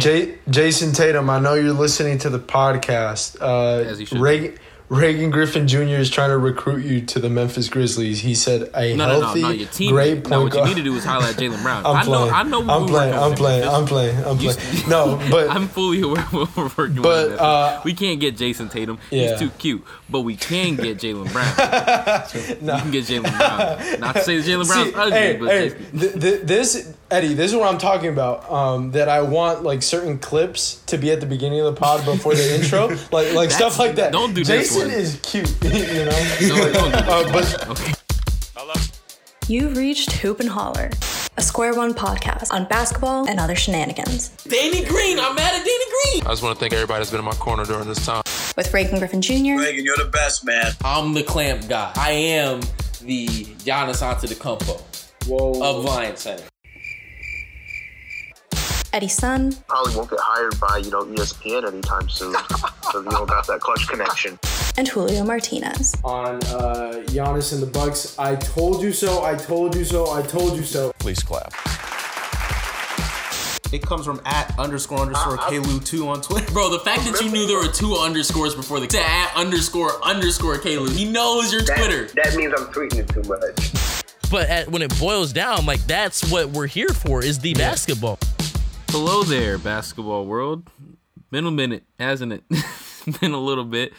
[0.00, 3.40] J- Jayson Tatum, I know you're listening to the podcast.
[3.40, 4.18] Uh, As he should.
[4.18, 4.56] Reagan,
[4.88, 5.78] Reagan Griffin Jr.
[6.00, 8.18] is trying to recruit you to the Memphis Grizzlies.
[8.20, 9.48] He said a No, no, no, no.
[9.50, 9.92] Your team.
[9.92, 11.86] great point no, what you need to do is highlight Jaylen Brown.
[11.86, 12.26] I'm I playing.
[12.28, 12.34] know.
[12.34, 12.60] I know.
[12.68, 13.14] I'm we playing.
[13.14, 13.68] I'm playing.
[13.68, 14.24] I'm playing.
[14.24, 14.88] I'm playing.
[14.88, 18.98] No, but I'm fully aware what we're working But, uh, we can't get Jayson Tatum.
[19.12, 19.30] Yeah.
[19.30, 19.84] He's too cute.
[20.08, 21.54] But we can get Jaylen Brown.
[22.66, 22.74] no.
[22.74, 24.00] We can get Jaylen Brown.
[24.00, 27.50] Not to say Jaylen Brown's See, ugly, hey, but hey, th- th- this Eddie, this
[27.50, 28.48] is what I'm talking about.
[28.50, 32.04] Um, that I want like certain clips to be at the beginning of the pod
[32.04, 34.12] before the intro, like like stuff like that.
[34.12, 34.90] don't do this Jason one.
[34.90, 36.56] is cute, you know.
[36.56, 37.94] no, don't do uh, but, okay.
[39.48, 40.90] You've reached Hoop and Holler,
[41.36, 45.18] a Square One podcast on basketball and other shenanigans Danny Green.
[45.18, 46.26] I'm mad at Danny Green.
[46.26, 48.22] I just want to thank everybody that's been in my corner during this time.
[48.56, 49.58] with Reagan Griffin Jr.
[49.58, 50.70] Reagan, you're the best, man.
[50.84, 51.90] I'm the clamp guy.
[51.96, 52.60] I am
[53.02, 56.44] the Giannis Antetokounmpo of Lions Center.
[58.92, 62.32] Eddie Sun, Probably won't get hired by, you know, ESPN anytime soon.
[62.32, 64.38] Because you don't got that clutch connection.
[64.76, 65.94] and Julio Martinez.
[66.02, 69.22] on uh, Giannis and the Bucks, I told you so.
[69.22, 70.10] I told you so.
[70.10, 70.92] I told you so.
[70.98, 71.52] Please clap.
[73.72, 76.52] It comes from at underscore underscore Kalu2 on Twitter.
[76.52, 80.04] Bro, the fact that you knew there were two underscores before the to at underscore
[80.04, 80.90] underscore Caleb.
[80.92, 82.06] He knows your Twitter.
[82.16, 84.02] That means I'm tweeting it too much.
[84.28, 88.18] But at, when it boils down, like that's what we're here for is the basketball.
[88.92, 90.68] Hello there, basketball world.
[91.30, 92.42] Been a minute, hasn't it?
[93.20, 93.92] Been a little bit.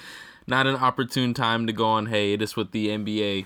[0.48, 3.46] Not an opportune time to go on hiatus with the NBA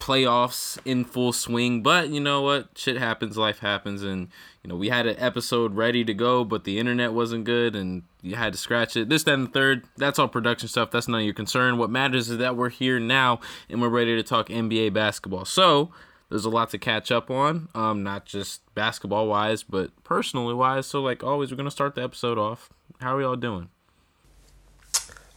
[0.00, 1.84] playoffs in full swing.
[1.84, 2.70] But you know what?
[2.74, 4.26] Shit happens, life happens, and
[4.64, 8.02] you know we had an episode ready to go, but the internet wasn't good, and
[8.20, 9.08] you had to scratch it.
[9.08, 9.84] This, that, and the third.
[9.96, 10.90] That's all production stuff.
[10.90, 11.78] That's none of your concern.
[11.78, 13.38] What matters is that we're here now
[13.70, 15.44] and we're ready to talk NBA basketball.
[15.44, 15.92] So
[16.32, 20.86] there's a lot to catch up on, um, not just basketball wise, but personally wise.
[20.86, 22.70] So, like always, we're gonna start the episode off.
[23.02, 23.68] How are we all doing?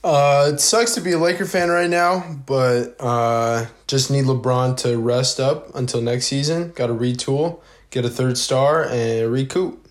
[0.01, 4.77] Uh, it sucks to be a Laker fan right now, but uh, just need LeBron
[4.77, 6.71] to rest up until next season.
[6.71, 9.85] Got to retool, get a third star, and recoup.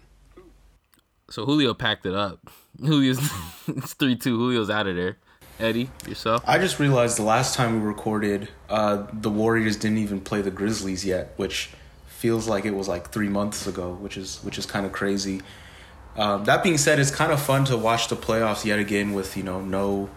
[1.28, 2.50] So Julio packed it up.
[2.82, 3.18] Julio's
[3.68, 4.38] it's three two.
[4.38, 5.18] Julio's out of there.
[5.60, 6.42] Eddie, yourself.
[6.46, 10.50] I just realized the last time we recorded, uh, the Warriors didn't even play the
[10.50, 11.70] Grizzlies yet, which
[12.06, 15.42] feels like it was like three months ago, which is which is kind of crazy.
[16.16, 19.36] Um, that being said, it's kind of fun to watch the playoffs yet again with
[19.36, 20.10] you know no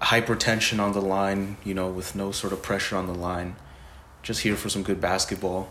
[0.00, 3.56] hypertension on the line, you know, with no sort of pressure on the line.
[4.22, 5.68] Just here for some good basketball.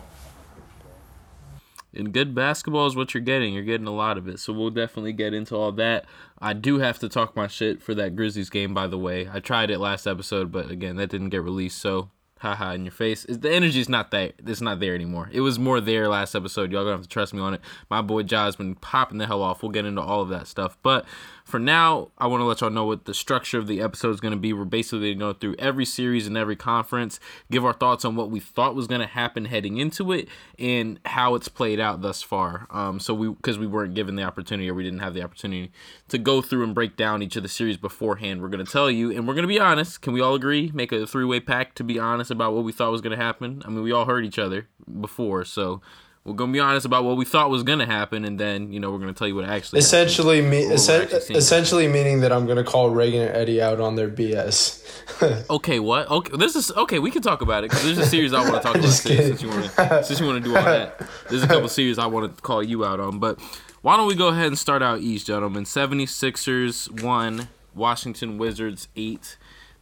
[1.97, 3.53] And good basketball is what you're getting.
[3.53, 4.39] You're getting a lot of it.
[4.39, 6.05] So we'll definitely get into all that.
[6.39, 9.29] I do have to talk my shit for that Grizzlies game, by the way.
[9.31, 11.79] I tried it last episode, but again, that didn't get released.
[11.79, 12.09] So
[12.39, 13.25] haha in your face.
[13.27, 15.29] The energy's not that it's not there anymore.
[15.31, 16.71] It was more there last episode.
[16.71, 17.61] Y'all gonna have to trust me on it.
[17.89, 19.61] My boy Ja's been popping the hell off.
[19.63, 20.77] We'll get into all of that stuff.
[20.83, 21.05] But
[21.47, 24.19] for now, I want to let y'all know what the structure of the episode is
[24.19, 24.51] going to be.
[24.51, 28.17] We're basically going to go through every series and every conference, give our thoughts on
[28.17, 30.27] what we thought was going to happen heading into it,
[30.59, 32.67] and how it's played out thus far.
[32.69, 35.71] Um, so we because we weren't given the opportunity or we didn't have the opportunity
[36.09, 38.41] to go through and break down each of the series beforehand.
[38.41, 40.01] We're going to tell you, and we're going to be honest.
[40.01, 40.69] Can we all agree?
[40.73, 43.23] Make a three way pact to be honest about what we thought was going to
[43.23, 43.61] happen.
[43.63, 44.67] I mean, we all heard each other
[44.99, 45.81] before, so.
[46.27, 48.91] We're gonna be honest about what we thought was gonna happen, and then you know
[48.91, 49.79] we're gonna tell you what actually.
[49.79, 49.85] happened.
[49.85, 51.37] Essentially, me, Or what we're essen- actually seeing.
[51.37, 54.83] essentially meaning that I'm gonna call Reagan and Eddie out on their BS.
[55.49, 56.11] Okay, what?
[56.11, 56.99] Okay, this is okay.
[56.99, 59.41] We can talk about it because there's a series I want to talk about since,
[59.41, 61.01] you want to since you want to do all that.
[61.29, 63.39] There's a couple series I want to call you out on, but
[63.81, 65.63] why don't we go ahead and start out east, gentlemen?
[65.63, 69.37] 76ers one, Washington Wizards eight.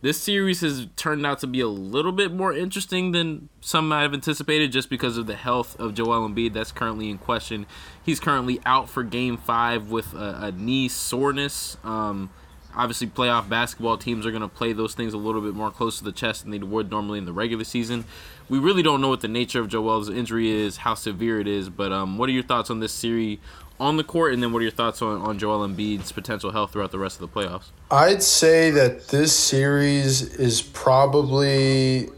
[0.05, 4.03] This series has turned out to be a little bit more interesting than some might
[4.03, 7.65] have anticipated just because of the health of Joel Embiid that's currently in question.
[8.03, 11.77] He's currently out for game five with a, a knee soreness.
[11.83, 12.29] Um,
[12.75, 15.97] obviously playoff basketball teams are going to play those things a little bit more close
[15.97, 18.05] to the chest than they would normally in the regular season.
[18.47, 21.69] We really don't know what the nature of Joel's injury is, how severe it is,
[21.69, 23.39] but um, what are your thoughts on this series
[23.79, 26.71] on the court, and then what are your thoughts on, on Joel Embiid's potential health
[26.71, 27.65] throughout the rest of the playoffs?
[27.91, 32.09] I'd say that this series is probably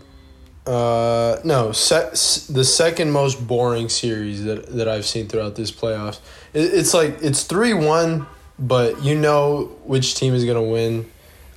[0.66, 6.20] uh, no se- the second most boring series that, that I've seen throughout this playoffs.
[6.54, 8.28] It, it's like it's three one,
[8.60, 11.10] but you know which team is gonna win.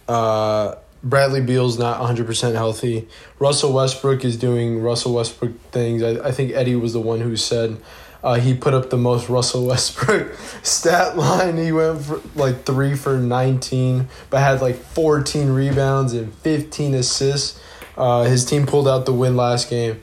[0.09, 3.09] Uh, Bradley Beal's not 100% healthy.
[3.39, 6.03] Russell Westbrook is doing Russell Westbrook things.
[6.03, 7.81] I, I think Eddie was the one who said
[8.23, 11.57] uh, he put up the most Russell Westbrook stat line.
[11.57, 17.61] He went for like three for 19, but had like 14 rebounds and 15 assists.
[17.97, 20.01] Uh, his team pulled out the win last game.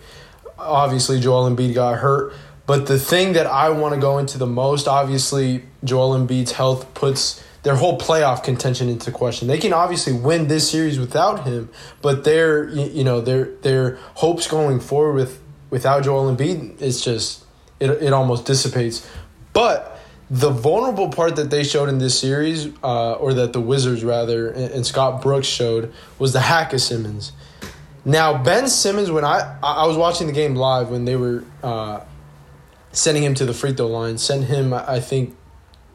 [0.57, 2.33] Obviously, Joel Embiid got hurt.
[2.65, 6.93] But the thing that I want to go into the most, obviously, Joel Embiid's health
[6.93, 9.47] puts their whole playoff contention into question.
[9.47, 11.69] They can obviously win this series without him,
[12.01, 17.43] but their you know their their hopes going forward with without Joel Embiid it's just
[17.79, 19.07] it it almost dissipates.
[19.53, 24.03] But the vulnerable part that they showed in this series, uh, or that the Wizards
[24.03, 27.31] rather, and, and Scott Brooks showed, was the hack of Simmons.
[28.03, 32.01] Now Ben Simmons, when I I was watching the game live when they were uh,
[32.91, 35.35] sending him to the free throw line, sent him I think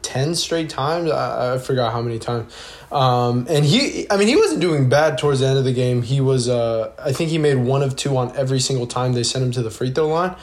[0.03, 1.09] ten straight times.
[1.09, 2.53] I, I forgot how many times.
[2.91, 6.03] Um, and he, I mean, he wasn't doing bad towards the end of the game.
[6.03, 9.23] He was, uh, I think he made one of two on every single time they
[9.23, 10.35] sent him to the free throw line.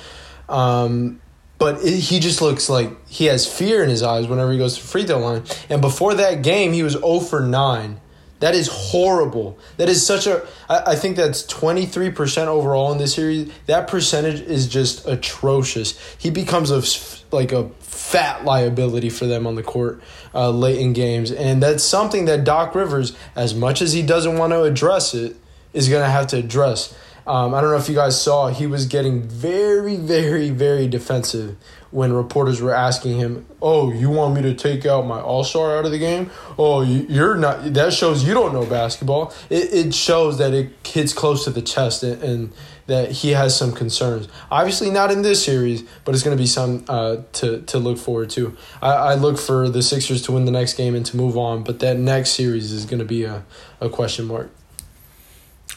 [0.48, 1.20] Um,
[1.60, 4.76] but it, he just looks like he has fear in his eyes whenever he goes
[4.76, 5.44] to free throw line.
[5.68, 8.00] And before that game, he was 0 for 9.
[8.40, 9.58] That is horrible.
[9.76, 10.46] That is such a.
[10.68, 13.52] I, I think that's 23% overall in this series.
[13.66, 15.98] That percentage is just atrocious.
[16.16, 16.82] He becomes a,
[17.30, 20.02] like a fat liability for them on the court
[20.34, 21.30] uh, late in games.
[21.30, 25.36] And that's something that Doc Rivers, as much as he doesn't want to address it,
[25.74, 26.96] is going to have to address.
[27.30, 31.56] Um, I don't know if you guys saw, he was getting very, very, very defensive
[31.92, 35.78] when reporters were asking him, "Oh, you want me to take out my All Star
[35.78, 36.30] out of the game?
[36.58, 37.72] Oh, you- you're not.
[37.74, 39.32] That shows you don't know basketball.
[39.48, 42.52] It, it shows that it hits close to the chest and, and
[42.88, 44.26] that he has some concerns.
[44.50, 47.98] Obviously, not in this series, but it's going to be some uh, to to look
[47.98, 48.56] forward to.
[48.82, 51.62] I, I look for the Sixers to win the next game and to move on,
[51.62, 53.44] but that next series is going to be a,
[53.80, 54.50] a question mark.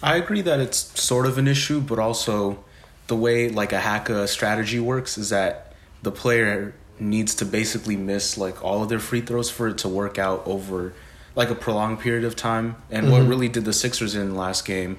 [0.03, 2.63] I agree that it's sort of an issue, but also
[3.07, 8.37] the way like a Haka strategy works is that the player needs to basically miss
[8.37, 10.93] like all of their free throws for it to work out over
[11.35, 12.75] like a prolonged period of time.
[12.91, 13.29] And what mm-hmm.
[13.29, 14.97] really did the Sixers in last game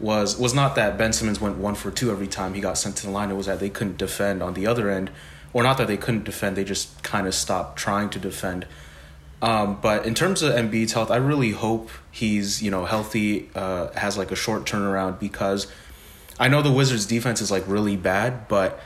[0.00, 2.96] was was not that Ben Simmons went one for two every time he got sent
[2.96, 3.30] to the line.
[3.30, 5.10] It was that they couldn't defend on the other end,
[5.52, 6.56] or not that they couldn't defend.
[6.56, 8.66] They just kind of stopped trying to defend.
[9.42, 13.92] Um, but in terms of Embiid's health, I really hope he's you know healthy, uh,
[13.92, 15.66] has like a short turnaround because
[16.38, 18.80] I know the Wizards' defense is like really bad, but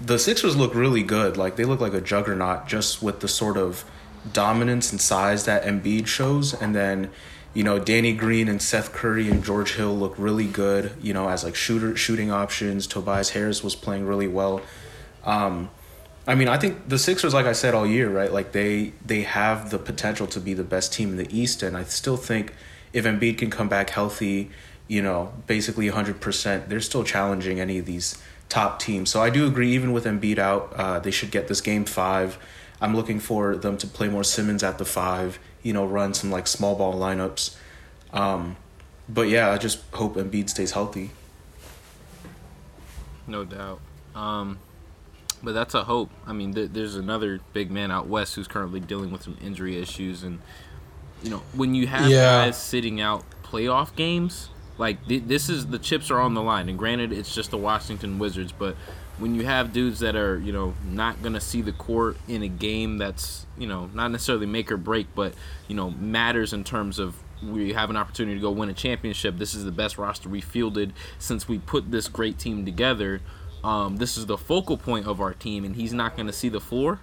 [0.00, 1.36] the Sixers look really good.
[1.36, 3.84] Like they look like a juggernaut just with the sort of
[4.32, 7.10] dominance and size that Embiid shows, and then
[7.54, 10.92] you know Danny Green and Seth Curry and George Hill look really good.
[11.00, 12.88] You know as like shooter shooting options.
[12.88, 14.62] Tobias Harris was playing really well.
[15.24, 15.70] Um,
[16.26, 18.32] I mean, I think the Sixers, like I said all year, right?
[18.32, 21.76] Like they they have the potential to be the best team in the East, and
[21.76, 22.54] I still think
[22.92, 24.50] if Embiid can come back healthy,
[24.86, 29.10] you know, basically hundred percent, they're still challenging any of these top teams.
[29.10, 32.38] So I do agree, even with Embiid out, uh, they should get this game five.
[32.80, 35.40] I'm looking for them to play more Simmons at the five.
[35.62, 37.56] You know, run some like small ball lineups.
[38.12, 38.56] Um,
[39.08, 41.10] but yeah, I just hope Embiid stays healthy.
[43.26, 43.80] No doubt.
[44.14, 44.58] Um,
[45.42, 46.10] but that's a hope.
[46.26, 49.76] I mean, th- there's another big man out west who's currently dealing with some injury
[49.80, 50.40] issues, and
[51.22, 52.46] you know, when you have Yeah.
[52.46, 54.48] guys sitting out playoff games,
[54.78, 56.68] like th- this is the chips are on the line.
[56.68, 58.76] And granted, it's just the Washington Wizards, but
[59.18, 62.48] when you have dudes that are you know not gonna see the court in a
[62.48, 65.34] game that's you know not necessarily make or break, but
[65.68, 69.36] you know matters in terms of we have an opportunity to go win a championship.
[69.38, 73.20] This is the best roster we fielded since we put this great team together.
[73.64, 76.48] Um, this is the focal point of our team, and he's not going to see
[76.48, 77.00] the floor.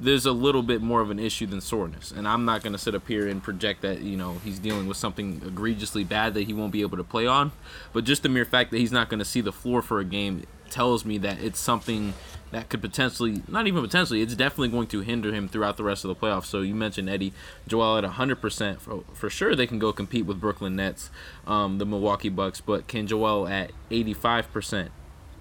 [0.00, 2.78] There's a little bit more of an issue than soreness, and I'm not going to
[2.78, 6.42] sit up here and project that you know he's dealing with something egregiously bad that
[6.42, 7.52] he won't be able to play on.
[7.92, 10.04] But just the mere fact that he's not going to see the floor for a
[10.04, 12.14] game tells me that it's something
[12.50, 16.04] that could potentially, not even potentially, it's definitely going to hinder him throughout the rest
[16.04, 16.46] of the playoffs.
[16.46, 17.32] So you mentioned Eddie
[17.68, 18.80] Joel at 100%.
[18.80, 21.10] For, for sure, they can go compete with Brooklyn Nets,
[21.46, 24.88] um, the Milwaukee Bucks, but can Joel at 85%?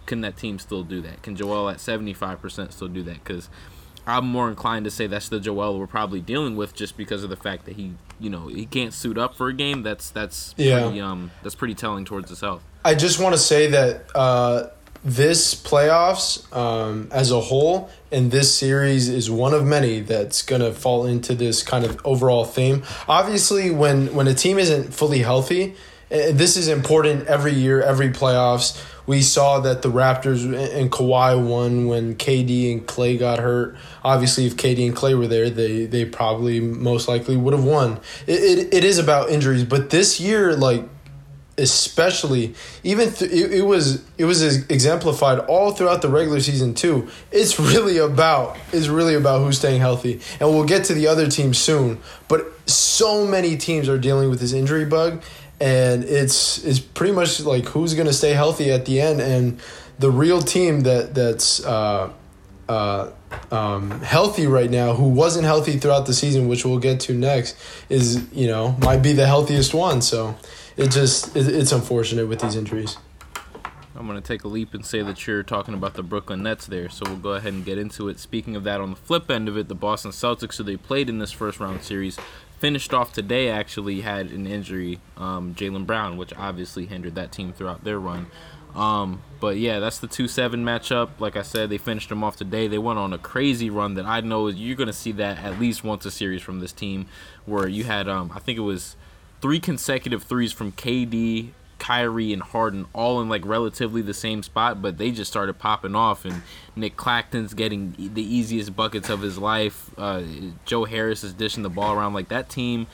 [0.06, 1.22] Can that team still do that?
[1.22, 3.24] Can Joel at 75% still do that?
[3.24, 3.50] Because
[4.06, 7.30] I'm more inclined to say that's the Joel we're probably dealing with, just because of
[7.30, 9.82] the fact that he, you know, he can't suit up for a game.
[9.84, 10.82] That's that's Yeah.
[10.84, 12.64] pretty, um that's pretty telling towards his health.
[12.84, 14.68] I just want to say that uh,
[15.06, 20.62] this playoffs um, as a whole and this series is one of many that's going
[20.62, 22.84] to fall into this kind of overall theme.
[23.08, 25.76] Obviously, when when a team isn't fully healthy,
[26.14, 28.82] Uh, this is important every year, every playoffs.
[29.06, 33.76] We saw that the Raptors and Kawhi won when KD and Clay got hurt.
[34.04, 38.00] Obviously, if KD and Clay were there, they they probably most likely would have won.
[38.28, 40.88] It, it, it is about injuries, but this year, like
[41.58, 47.08] especially even th- it, it was it was exemplified all throughout the regular season too
[47.32, 51.28] it's really about it's really about who's staying healthy and we'll get to the other
[51.28, 55.22] teams soon but so many teams are dealing with this injury bug
[55.60, 59.60] and it's it's pretty much like who's going to stay healthy at the end and
[60.00, 62.12] the real team that that's uh,
[62.68, 63.12] uh,
[63.52, 67.56] um, healthy right now, who wasn't healthy throughout the season, which we'll get to next,
[67.90, 70.02] is you know might be the healthiest one.
[70.02, 70.36] So
[70.78, 72.98] it just it, it's unfortunate with these injuries.
[73.96, 76.66] I'm going to take a leap and say that you're talking about the Brooklyn Nets
[76.66, 78.20] there, so we'll go ahead and get into it.
[78.20, 81.10] Speaking of that, on the flip end of it, the Boston Celtics, who they played
[81.10, 82.18] in this first round series,
[82.64, 87.52] finished off today, actually had an injury, um, Jaylen Brown, which obviously hindered that team
[87.52, 88.28] throughout their run.
[88.74, 91.10] Um, but yeah, that's the 2 7 matchup.
[91.20, 92.70] Like I said, they finished them off today.
[92.70, 95.60] They went on a crazy run that I know you're going to see that at
[95.60, 97.08] least once a series from this team,
[97.46, 98.96] where you had, um, I think it was
[99.42, 101.50] three consecutive threes from KD,
[101.84, 105.96] Kyrie and Harden all in like relatively the same spot, but they just started popping
[105.96, 106.24] off.
[106.24, 106.42] And
[106.78, 109.92] Nic Claxton's getting the easiest buckets of his life.
[109.98, 110.24] Uh,
[110.64, 112.88] Joe Harris is dishing the ball around like that team.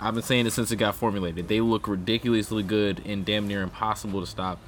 [0.00, 1.46] I've been saying it since it got formulated.
[1.46, 4.58] They look ridiculously good and damn near impossible to stop.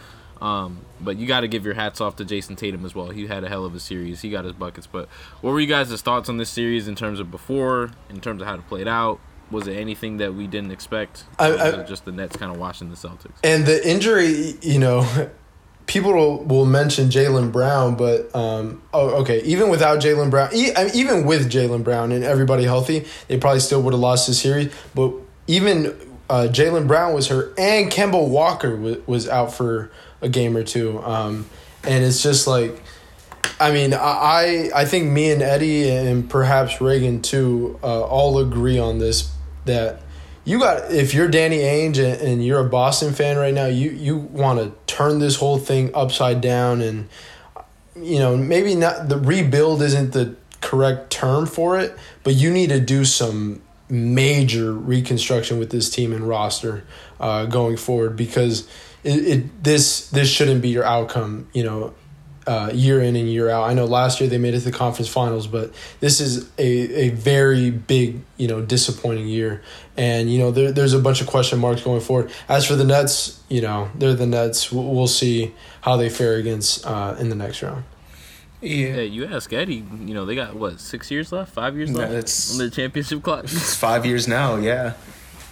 [0.40, 3.10] Um, but you got to give your hats off to Jayson Tatum as well.
[3.10, 4.20] He had a hell of a series.
[4.20, 4.86] He got his buckets.
[4.86, 5.08] But
[5.40, 8.46] what were you guys' thoughts on this series in terms of before, in terms of
[8.46, 9.18] how to play it out?
[9.50, 11.24] Was it anything that we didn't expect?
[11.38, 13.34] I, I just the Nets kind of watching the Celtics.
[13.42, 15.30] And the injury, you know,
[15.86, 21.26] people will, will mention Jaylen Brown, but um, oh, okay, even without Jaylen Brown, even
[21.26, 24.72] with Jaylen Brown and everybody healthy, they probably still would have lost the series.
[24.94, 25.12] But
[25.46, 25.86] even
[26.30, 30.64] uh, Jaylen Brown was hurt, and Kemba Walker was, was out for a game or
[30.64, 31.00] two.
[31.02, 31.46] Um,
[31.84, 32.82] and it's just like,
[33.60, 38.78] I mean, I I think me and Eddie and perhaps Reagan too uh, all agree
[38.78, 39.30] on this
[39.64, 40.00] that
[40.44, 43.90] you got if you're Danny Ainge and, and you're a Boston fan right now, you
[43.90, 47.08] you want to turn this whole thing upside down and
[47.96, 52.70] you know maybe not the rebuild isn't the correct term for it, but you need
[52.70, 56.84] to do some major reconstruction with this team and roster
[57.20, 58.68] uh, going forward because
[59.02, 61.48] it, it this this shouldn't be your outcome.
[61.52, 61.94] You know,
[62.46, 63.68] uh, year in and year out.
[63.68, 67.06] I know last year they made it to the conference finals, but this is a,
[67.06, 69.62] a very big, you know, disappointing year.
[69.96, 72.30] And, you know, there, there's a bunch of question marks going forward.
[72.48, 74.70] As for the Nets, you know, they're the Nets.
[74.72, 77.84] We'll, we'll see how they fare against uh, in the next round.
[78.60, 78.94] Yeah.
[78.94, 81.52] Hey, you ask Eddie, you know, they got, what, six years left?
[81.52, 83.44] Five years left it's, on the championship clock?
[83.44, 84.92] It's five years now, yeah.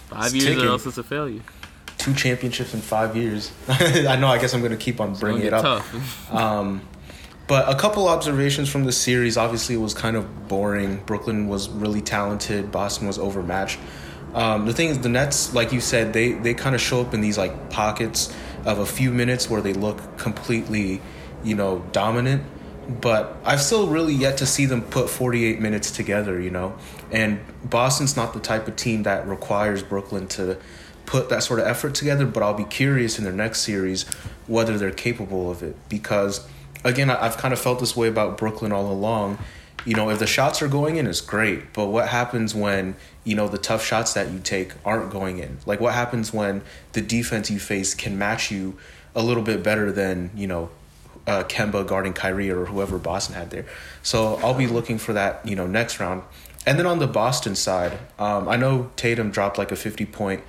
[0.07, 0.65] Five it's years ticking.
[0.65, 1.41] or else it's a failure
[2.03, 3.51] two championships in five years.
[3.69, 4.27] I know.
[4.27, 5.85] I guess I'm going to keep on bringing it up.
[6.31, 6.81] um,
[7.47, 9.37] but a couple observations from the series.
[9.37, 10.97] Obviously, it was kind of boring.
[11.05, 12.71] Brooklyn was really talented.
[12.71, 13.79] Boston was overmatched.
[14.33, 17.13] Um, the thing is, the Nets, like you said, they they kind of show up
[17.13, 18.33] in these like pockets
[18.65, 21.01] of a few minutes where they look completely,
[21.43, 22.43] you know, dominant.
[22.99, 26.75] But I've still really yet to see them put 48 minutes together, you know.
[27.11, 30.57] And Boston's not the type of team that requires Brooklyn to
[31.13, 34.01] put that sort of effort together, but I'll be curious in their next series
[34.47, 35.75] whether they're capable of it.
[35.87, 36.47] Because,
[36.83, 39.37] again, I've kind of felt this way about Brooklyn all along.
[39.85, 41.71] You know, if the shots are going in, it's great.
[41.71, 45.59] But what happens when, you know, the tough shots that you take aren't going in?
[45.67, 48.75] Like, what happens when the defense you face can match you
[49.13, 50.71] a little bit better than, you know,
[51.27, 53.65] uh, Kemba guarding Kyrie or whoever Boston had there?
[54.01, 56.23] So I'll be looking for that, you know, next round.
[56.65, 60.41] And then on the Boston side, um, I know Tatum dropped like a 50 point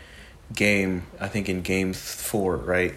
[0.52, 1.04] game.
[1.20, 2.94] I think in game four, right?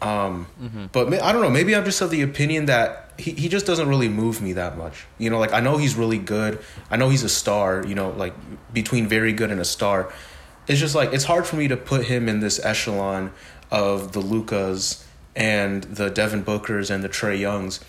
[0.00, 0.86] Um, mm-hmm.
[0.92, 1.50] But I don't know.
[1.50, 4.78] Maybe I'm just of the opinion that he, he just doesn't really move me that
[4.78, 5.06] much.
[5.18, 6.60] You know, like I know he's really good.
[6.90, 7.84] I know he's a star.
[7.84, 8.34] You know, like
[8.72, 10.12] between very good and a star,
[10.68, 13.32] it's just like it's hard for me to put him in this echelon
[13.70, 15.04] of the Lukas
[15.34, 17.80] and the Devin Bookers and the Trae Youngs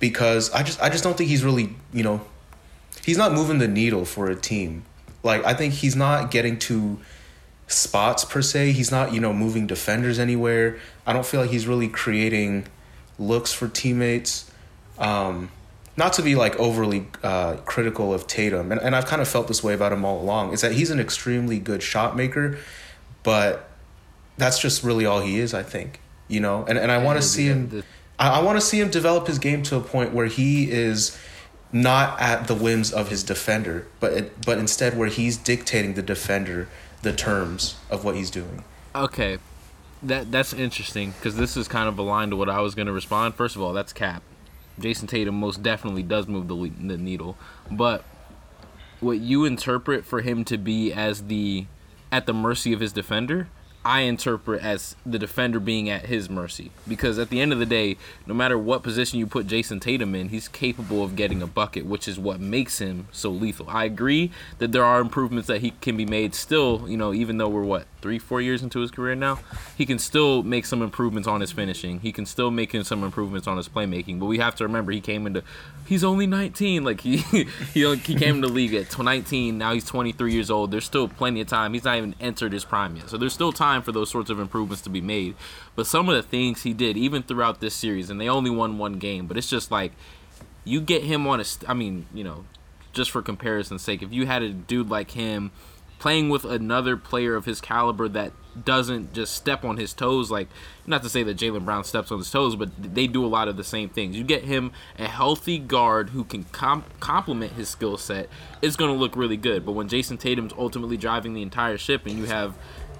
[0.00, 2.20] because I just I just don't think he's really you know
[3.04, 4.84] he's not moving the needle for a team.
[5.22, 6.98] Like I think he's not getting to
[7.74, 8.72] spots per se.
[8.72, 10.78] He's not, you know, moving defenders anywhere.
[11.06, 12.66] I don't feel like he's really creating
[13.18, 14.50] looks for teammates.
[14.98, 15.50] Um,
[15.96, 19.48] not to be like overly uh, critical of Tatum, and, and I've kind of felt
[19.48, 22.58] this way about him all along, is that he's an extremely good shot maker,
[23.22, 23.70] but
[24.36, 26.00] that's just really all he is, I think.
[26.26, 27.84] You know, and, and I want to see him.
[28.18, 31.16] I, I want to see him develop his game to a point where he is
[31.70, 36.02] not at the whims of his defender, but it, but instead where he's dictating the
[36.02, 36.68] defender
[37.04, 38.64] the terms of what he's doing.
[38.94, 39.38] Okay,
[40.02, 42.92] that that's interesting because this is kind of aligned to what I was going to
[42.92, 43.34] respond.
[43.34, 44.22] First of all, that's cap.
[44.80, 47.36] Jayson Tatum most definitely does move the the needle,
[47.70, 48.04] but
[49.00, 51.66] what you interpret for him to be as the
[52.10, 53.48] at the mercy of his defender,
[53.84, 56.70] I interpret as the defender being at his mercy.
[56.88, 60.14] Because at the end of the day, no matter what position you put Jayson Tatum
[60.14, 63.68] in, he's capable of getting a bucket, which is what makes him so lethal.
[63.68, 67.36] I agree that there are improvements that he can be made still, you know, even
[67.36, 69.38] though we're what, three, four years into his career now,
[69.76, 72.00] he can still make some improvements on his finishing.
[72.00, 74.18] He can still make some improvements on his playmaking.
[74.18, 75.42] But we have to remember he came into
[75.86, 76.84] he's only 19.
[76.84, 77.16] Like he
[77.72, 80.70] he, he came in the league at 19, now he's 23 years old.
[80.70, 81.74] There's still plenty of time.
[81.74, 83.10] He's not even entered his prime yet.
[83.10, 85.34] So there's still time for those sorts of improvements to be made.
[85.74, 88.78] But some of the things he did, even throughout this series, and they only won
[88.78, 89.92] one game, but it's just like
[90.64, 91.44] you get him on a.
[91.44, 92.44] St- I mean, you know,
[92.92, 95.50] just for comparison's sake, if you had a dude like him
[95.98, 100.48] playing with another player of his caliber that doesn't just step on his toes like
[100.86, 103.48] not to say that Jaylen Brown steps on his toes but they do a lot
[103.48, 107.68] of the same things you get him a healthy guard who can com- complement his
[107.68, 108.28] skill set
[108.62, 112.06] it's going to look really good but when Jayson Tatum's ultimately driving the entire ship
[112.06, 112.56] and you have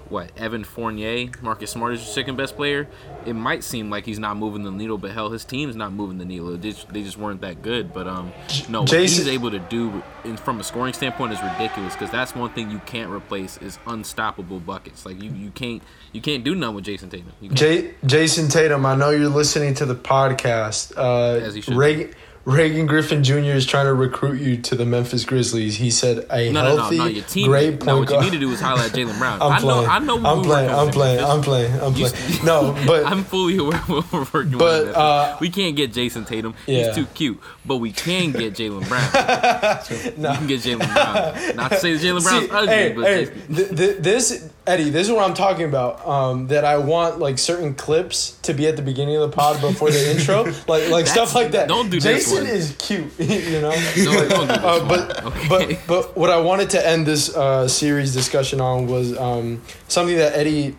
[0.09, 2.87] what Evan Fournier, Marcus Smart is your second best player.
[3.25, 6.17] It might seem like he's not moving the needle, but hell, his team's not moving
[6.17, 6.55] the needle.
[6.55, 7.93] They just, they just weren't that good.
[7.93, 8.31] But um,
[8.69, 12.35] no, what he's able to do in, from a scoring standpoint is ridiculous because that's
[12.35, 15.05] one thing you can't replace is unstoppable buckets.
[15.05, 15.81] Like you, you can't
[16.11, 17.31] you can't do none with Jayson Tatum.
[17.53, 20.95] J- Jayson Tatum, I know you're listening to the podcast.
[20.95, 21.75] Uh, As he should.
[21.75, 22.13] Reagan,
[22.45, 23.33] Reagan Griffin Jr.
[23.55, 25.77] is trying to recruit you to the Memphis Grizzlies.
[25.77, 27.05] He said a no, no, no, healthy, no.
[27.07, 27.47] Your team.
[27.47, 29.41] great point no, what you need to do is highlight Jaylen Brown.
[29.41, 29.63] I'm I know.
[29.65, 29.89] playing.
[29.89, 30.15] I know.
[30.25, 30.69] I'm we playing.
[30.69, 31.23] work I'm playing.
[31.25, 31.73] I'm playing.
[31.81, 32.45] I'm playing.
[32.45, 34.95] No, but I'm fully aware of what we're working But, with.
[34.95, 36.53] uh, we can't get Jayson Tatum.
[36.67, 36.85] Yeah.
[36.87, 37.39] He's too cute.
[37.67, 39.01] But we can get Jaylen Brown.
[39.89, 41.55] You can get Jaylen Brown.
[41.55, 45.07] Not to say Jaylen Brown's See, ugly, hey, but hey, th- th- this Eddie, this
[45.07, 46.07] is what I'm talking about.
[46.07, 49.61] Um, that I want like certain clips to be at the beginning of the pod
[49.61, 51.67] before the intro, like like stuff like that.
[51.67, 53.69] don't do this Jason is cute, you know.
[53.71, 55.47] No, don't do this Uh, but Okay.
[55.49, 60.17] but but what I wanted to end this uh, series discussion on was um, something
[60.17, 60.75] that Eddie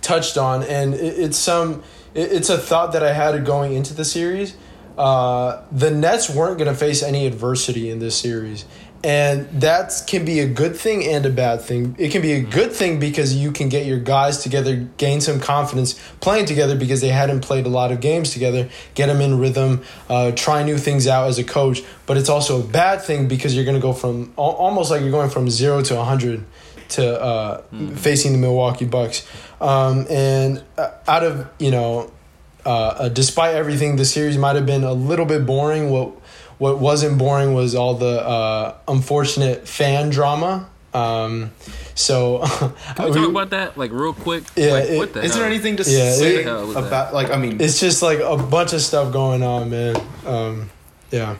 [0.00, 1.82] touched on, and it, it's some
[2.14, 4.54] it, it's a thought that I had going into the series.
[4.98, 8.64] Uh, the Nets weren't going to face any adversity in this series.
[9.04, 11.94] And that can be a good thing and a bad thing.
[11.98, 15.38] It can be a good thing because you can get your guys together, gain some
[15.38, 19.38] confidence playing together because they hadn't played a lot of games together, get them in
[19.38, 21.82] rhythm, uh, try new things out as a coach.
[22.06, 25.12] But it's also a bad thing because you're going to go from almost like you're
[25.12, 26.44] going from zero to 100
[26.88, 27.62] to uh,
[27.94, 29.24] facing the Milwaukee Bucks.
[29.60, 32.10] Um, and uh, out of, you know,
[32.66, 35.90] uh, uh, despite everything, the series might have been a little bit boring.
[35.90, 36.10] What
[36.58, 40.68] what wasn't boring was all the uh, unfortunate fan drama.
[40.94, 41.52] Um,
[41.94, 42.38] so
[42.96, 44.44] Can we talk about that like real quick?
[44.56, 46.86] Yeah, Like, it- what the Is there anything to Yeah, say it- Hell was that?
[46.86, 49.96] about like I mean it's just like a bunch of stuff going on, man.
[50.26, 50.70] Um,
[51.10, 51.36] yeah.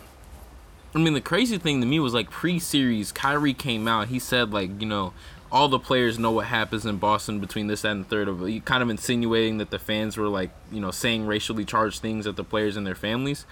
[0.95, 4.09] I mean, the crazy thing to me was like pre-series, Kyrie came out.
[4.09, 5.13] He said like, you know,
[5.51, 8.83] all the players know what happens in Boston between this and the third of kind
[8.83, 12.45] of insinuating that the fans were like, you know, saying racially charged things at the
[12.45, 13.47] players and their families.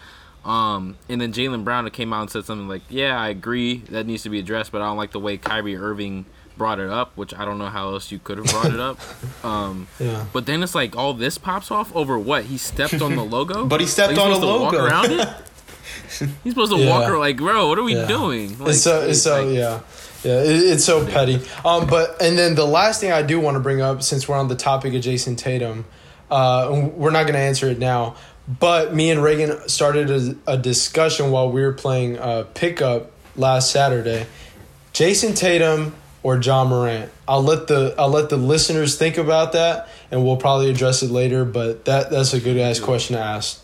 [0.45, 4.07] Um, and then Jaylen Brown came out and said something like, "Yeah, I agree that
[4.07, 6.25] needs to be addressed, but I don't like the way Kyrie Irving
[6.57, 8.99] brought it up, which I don't know how else you could have brought it up."
[9.45, 10.25] Um, Yeah.
[10.33, 13.65] but then it's like all this pops off over what he stepped on the logo.
[13.67, 14.85] But he stepped Like, he's on a supposed to Walk logo.
[14.85, 15.29] around it.
[16.45, 16.91] He's supposed to Yeah.
[16.91, 18.07] walk around like, bro, what are we Yeah.
[18.07, 18.59] doing?
[18.59, 19.81] Like, it's so so like- yeah
[20.27, 21.41] yeah it, it's so petty.
[21.65, 24.37] Um but and then the last thing i do want to bring up since we're
[24.37, 25.85] on the topic of Jayson Tatum
[26.31, 28.17] uh we're not going to answer it now
[28.49, 33.71] but me and reagan started a, a discussion while we were playing uh pickup last
[33.71, 34.27] saturday.
[34.93, 37.11] Jason tatum or Ja Morant?
[37.29, 41.11] I'll let the i'll let the listeners think about that and we'll probably address it
[41.11, 43.63] later but that that's a good ass question to ask.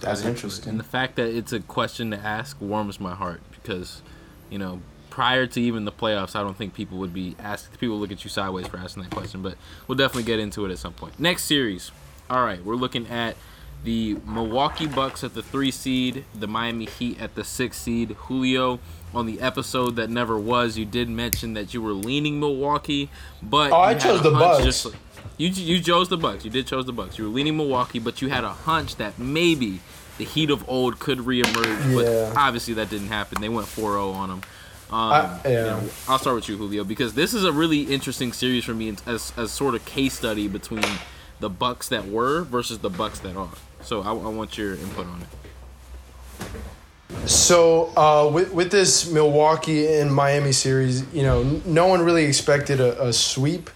[0.00, 0.70] That's interesting.
[0.70, 4.00] And the fact that it's a question to ask warms my heart because,
[4.48, 4.80] you know,
[5.12, 7.76] prior to even the playoffs, I don't think people would be asking.
[7.76, 10.70] People look at you sideways for asking that question, but we'll definitely get into it
[10.72, 11.20] at some point.
[11.20, 11.90] Next series.
[12.30, 13.36] All right, we're looking at
[13.84, 18.12] the Milwaukee Bucks at the three seed, the Miami Heat at the six seed.
[18.12, 18.80] Julio,
[19.12, 23.10] on the episode that never was, you did mention that you were leaning Milwaukee,
[23.42, 24.86] but Oh, I chose the Bucks.
[24.86, 24.94] like-
[25.36, 26.42] you you chose the Bucks.
[26.46, 27.18] You did chose the Bucks.
[27.18, 29.80] You were leaning Milwaukee, but you had a hunch that maybe
[30.16, 31.90] the Heat of old could reemerge.
[31.90, 32.30] Yeah.
[32.32, 33.42] But obviously that didn't happen.
[33.42, 34.40] They went 4-0 on them.
[34.92, 35.50] Um, I- yeah.
[35.50, 38.74] you know, I'll start with you, Julio, because this is a really interesting series for
[38.74, 40.84] me as as sort of case study between
[41.40, 43.48] the Bucks that were versus the Bucks that are.
[43.82, 45.28] So I, I want your input on it.
[47.28, 52.80] So uh, with with this Milwaukee and Miami series, you know, no one really expected
[52.80, 53.70] a, a sweep,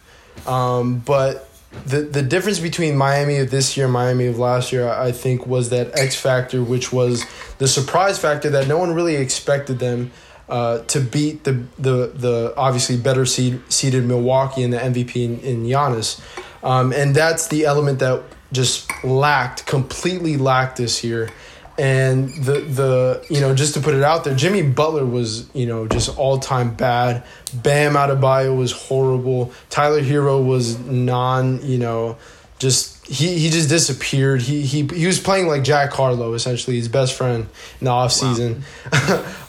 [0.46, 1.48] um, but
[1.87, 5.46] the the difference between Miami of this year and Miami of last year, I think,
[5.46, 7.24] was that X factor, which was
[7.59, 10.11] the surprise factor that no one really expected them
[10.48, 15.40] uh, to beat the the the obviously better seed, seeded Milwaukee and the MVP in,
[15.40, 16.20] in Giannis.
[16.62, 21.30] Um, and that's the element that just lacked, completely lacked this year.
[21.78, 25.66] And the the you know just to put it out there, Jimmy Butler was you
[25.66, 27.22] know just all time bad.
[27.52, 29.52] Bam Adebayo was horrible.
[29.68, 32.16] Tyler Herro was non you know
[32.59, 34.42] just he, he just disappeared.
[34.42, 37.46] He, he he was playing like Jack Harlow, essentially his best friend
[37.80, 38.62] in the offseason.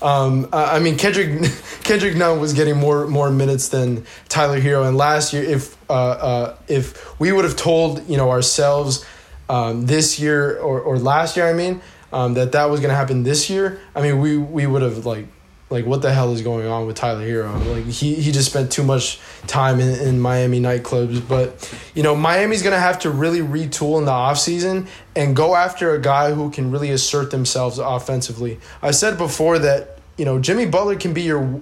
[0.00, 0.26] Wow.
[0.26, 1.50] um, I mean Kendrick
[1.82, 4.86] Kendrick Nunn was getting more more minutes than Tyler Herro.
[4.86, 9.04] And last year, if uh, uh, if we would have told you know ourselves
[9.48, 11.80] um, this year or, or last year, I mean
[12.12, 15.26] um, that that was gonna happen this year, I mean we we would have like
[15.70, 17.58] like what the hell is going on with Tyler Herro?
[17.66, 21.26] Like he, he just spent too much time in, in Miami nightclubs.
[21.26, 25.94] But you know, Miami's gonna have to really retool in the offseason and go after
[25.94, 28.58] a guy who can really assert themselves offensively.
[28.82, 31.60] I said before that, you know, Jimmy Butler can be your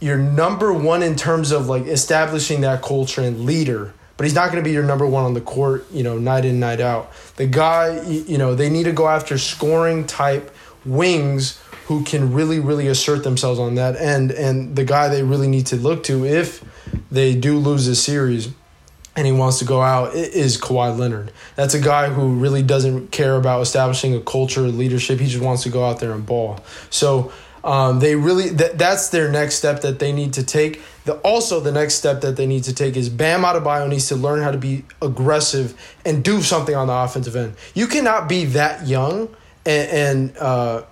[0.00, 3.92] your number one in terms of like establishing that culture and leader.
[4.16, 6.44] But he's not going to be your number one on the court, you know, night
[6.44, 7.10] in, night out.
[7.36, 12.60] The guy, you know, they need to go after scoring type wings who can really,
[12.60, 14.30] really assert themselves on that end.
[14.32, 16.64] And the guy they really need to look to if
[17.10, 18.50] they do lose this series
[19.14, 21.32] and he wants to go out is Kawhi Leonard.
[21.54, 25.20] That's a guy who really doesn't care about establishing a culture leadership.
[25.20, 26.60] He just wants to go out there and ball.
[26.88, 27.30] So
[27.64, 30.80] um, they really that that's their next step that they need to take.
[31.04, 34.16] The, also, the next step that they need to take is Bam Adebayo needs to
[34.16, 37.54] learn how to be aggressive and do something on the offensive end.
[37.74, 39.28] You cannot be that young
[39.66, 40.82] and, and uh,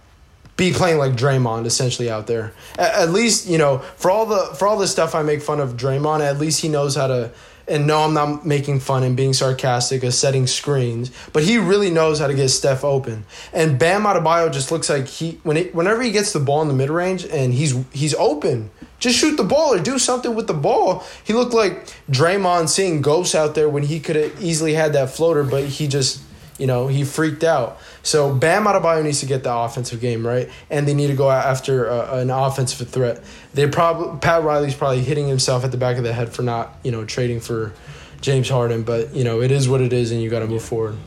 [0.60, 2.52] be playing like Draymond essentially out there.
[2.78, 5.58] At, at, least you know for all the for all the stuff I make fun
[5.58, 7.32] of Draymond, at least he knows how to.
[7.66, 11.88] And no, I'm not making fun and being sarcastic of setting screens, but he really
[11.88, 13.24] knows how to get Steph open.
[13.52, 16.68] And Bam Adebayo just looks like he when it, whenever he gets the ball in
[16.68, 20.46] the mid range and he's he's open, just shoot the ball or do something with
[20.46, 21.04] the ball.
[21.24, 25.10] He looked like Draymond seeing ghosts out there when he could have easily had that
[25.10, 26.20] floater, but he just
[26.60, 27.78] you know, he freaked out.
[28.02, 31.30] So Bam Adebayo needs to get the offensive game right, and they need to go
[31.30, 33.24] after uh, an offensive threat.
[33.54, 36.78] They probably Pat Riley's probably hitting himself at the back of the head for not
[36.84, 37.72] you know trading for
[38.20, 40.62] James Harden, but you know it is what it is, and you got to move
[40.62, 40.98] forward.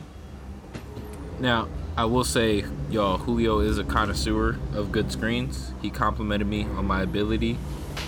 [1.38, 5.72] Now I will say, y'all, Julio is a connoisseur of good screens.
[5.80, 7.58] He complimented me on my ability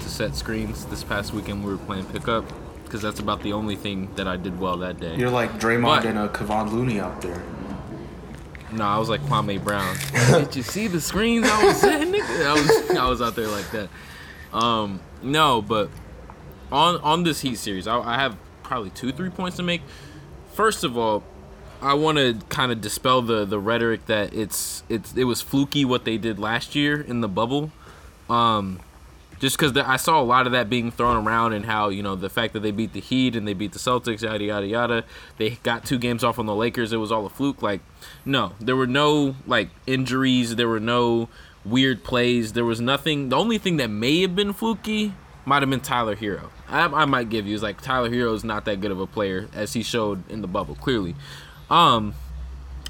[0.02, 1.64] to set screens this past weekend.
[1.64, 2.44] We were playing pickup
[2.86, 5.16] because that's about the only thing that I did well that day.
[5.16, 7.42] You're like Draymond but, and a Kevon Looney out there.
[8.72, 9.96] No, I was like Kwame Brown.
[10.44, 11.84] did you see the screens I was?
[11.84, 13.88] I was I was out there like that.
[14.52, 15.90] Um, no, but
[16.72, 19.82] on on this Heat series, I, I have probably two three points to make.
[20.52, 21.22] First of all,
[21.80, 25.84] I want to kind of dispel the the rhetoric that it's it's it was fluky
[25.84, 27.70] what they did last year in the bubble.
[28.28, 28.80] Um,
[29.38, 32.14] just because I saw a lot of that being thrown around and how you know
[32.16, 35.04] the fact that they beat the Heat and they beat the Celtics, yada yada yada.
[35.38, 36.92] They got two games off on the Lakers.
[36.92, 37.62] It was all a fluke.
[37.62, 37.80] Like,
[38.24, 40.56] no, there were no like injuries.
[40.56, 41.28] There were no
[41.64, 42.52] weird plays.
[42.52, 43.28] There was nothing.
[43.28, 46.50] The only thing that may have been fluky might have been Tyler Herro.
[46.68, 49.06] I, I might give you is like Tyler Herro is not that good of a
[49.06, 51.14] player as he showed in the bubble clearly.
[51.70, 52.14] Um,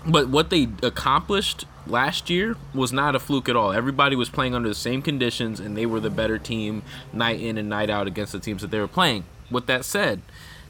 [0.04, 3.72] but what they accomplished last year was not a fluke at all.
[3.72, 6.82] Everybody was playing under the same conditions, and they were the better team
[7.12, 9.24] night in and night out against the teams that they were playing.
[9.50, 10.22] With that said,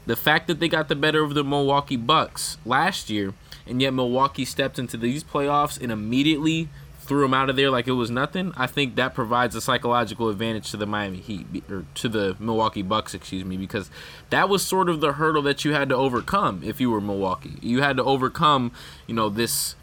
[0.05, 3.33] the fact that they got the better of the Milwaukee Bucks last year,
[3.65, 6.69] and yet Milwaukee stepped into these playoffs and immediately
[7.07, 10.29] threw him out of there like it was nothing, I think that provides a psychological
[10.29, 13.89] advantage to the Miami Heat or to the Milwaukee Bucks, excuse me, because
[14.29, 17.55] that was sort of the hurdle that you had to overcome if you were Milwaukee.
[17.61, 18.71] You had to overcome,
[19.07, 19.75] you know, this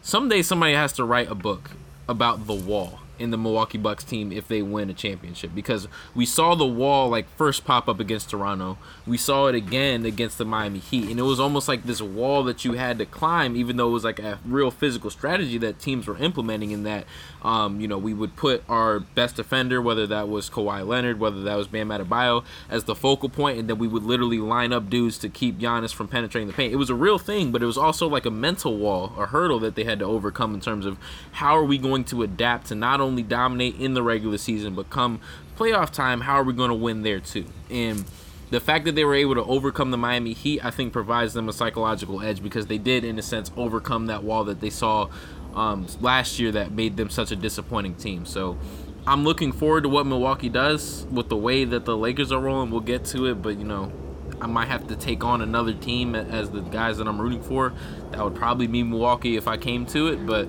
[0.00, 1.72] someday somebody has to write a book
[2.08, 6.26] about the wall in the Milwaukee Bucks team if they win a championship because we
[6.26, 8.78] saw the wall like first pop up against Toronto.
[9.06, 12.42] We saw it again against the Miami Heat and it was almost like this wall
[12.44, 15.78] that you had to climb even though it was like a real physical strategy that
[15.78, 17.06] teams were implementing in that
[17.42, 21.42] um, you know, we would put our best defender, whether that was Kawhi Leonard, whether
[21.42, 24.88] that was Bam Adebayo, as the focal point, and then we would literally line up
[24.88, 26.72] dudes to keep Giannis from penetrating the paint.
[26.72, 29.58] It was a real thing, but it was also like a mental wall, a hurdle
[29.60, 30.98] that they had to overcome in terms of
[31.32, 34.88] how are we going to adapt to not only dominate in the regular season, but
[34.88, 35.20] come
[35.58, 37.44] playoff time, how are we going to win there too?
[37.70, 38.04] And
[38.50, 41.48] the fact that they were able to overcome the Miami Heat, I think, provides them
[41.48, 45.08] a psychological edge because they did, in a sense, overcome that wall that they saw
[45.54, 48.26] um, last year that made them such a disappointing team.
[48.26, 48.58] So
[49.06, 52.70] I'm looking forward to what Milwaukee does with the way that the Lakers are rolling.
[52.70, 53.92] We'll get to it, but you know,
[54.40, 57.72] I might have to take on another team as the guys that I'm rooting for.
[58.10, 60.48] That would probably be Milwaukee if I came to it, but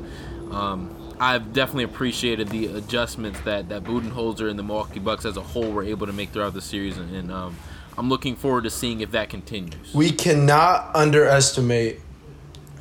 [0.52, 5.42] um, I've definitely appreciated the adjustments that that Budenholzer and the Milwaukee Bucks as a
[5.42, 7.56] whole were able to make throughout the series, and, and um,
[7.98, 9.94] I'm looking forward to seeing if that continues.
[9.94, 12.00] We cannot underestimate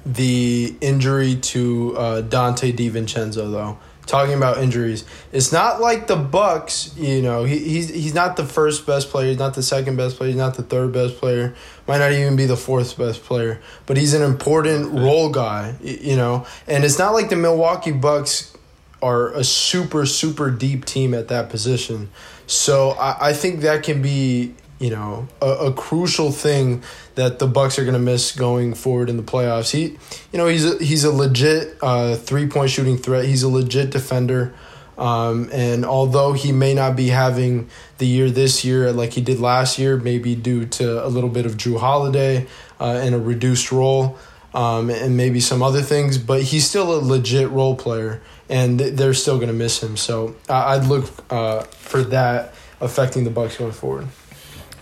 [0.05, 3.79] the injury to uh, Donte DiVincenzo, though.
[4.05, 6.95] Talking about injuries, it's not like the Bucks.
[6.97, 9.29] You know, he, he's he's not the first best player.
[9.29, 10.29] He's not the second best player.
[10.29, 11.55] He's not the third best player.
[11.87, 13.61] Might not even be the fourth best player.
[13.87, 15.77] But he's an important role guy.
[15.81, 18.57] You know, and it's not like the Milwaukee Bucks
[19.01, 22.11] are a super super deep team at that position.
[22.47, 26.83] So I, I think that can be you know a, a crucial thing
[27.15, 29.71] that the Bucks are going to miss going forward in the playoffs.
[29.71, 29.97] He
[30.33, 33.25] you know he's a, he's a legit uh, three point shooting threat.
[33.25, 34.53] He's a legit defender.
[34.99, 39.41] Um, and although he may not be having the year this year like he did
[39.41, 42.47] last year, maybe due to a little bit of Jrue Holiday
[42.79, 44.19] uh, a reduced role,
[44.55, 49.15] um, and maybe some other things, but he's still a legit role player, and they're
[49.15, 49.97] still going to miss him.
[49.97, 54.09] So I'd look uh, for that affecting the Bucks going forward.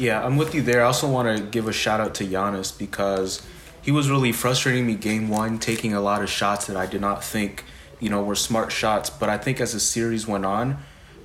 [0.00, 0.80] Yeah, I'm with you there.
[0.80, 3.46] I also want to give a shout out to Giannis because
[3.82, 7.02] he was really frustrating me game one, taking a lot of shots that I did
[7.02, 7.64] not think,
[8.00, 9.10] you know, were smart shots.
[9.10, 10.78] But I think as the series went on,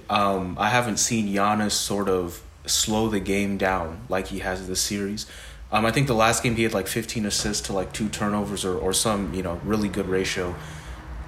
[0.10, 4.82] um, I haven't seen Giannis sort of slow the game down like he has this
[4.82, 5.26] series.
[5.72, 8.66] Um, I think the last game he had like 15 assists to like two turnovers
[8.66, 10.54] or, or some, you know, really good ratio.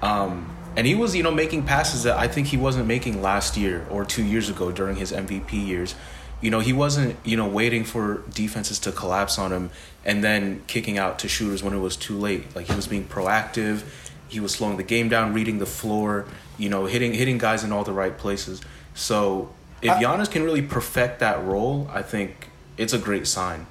[0.02, 3.56] Um, and he was, you know, making passes that I think he wasn't making last
[3.56, 5.94] year or two years ago during his MVP years.
[6.40, 9.70] You know, he wasn't, you know, waiting for defenses to collapse on him
[10.04, 12.54] and then kicking out to shooters when it was too late.
[12.54, 13.82] Like he was being proactive.
[14.28, 17.72] He was slowing the game down, reading the floor, you know, hitting hitting guys in
[17.72, 18.60] all the right places.
[18.94, 23.66] So if Giannis can really perfect that role, I think it's a great sign.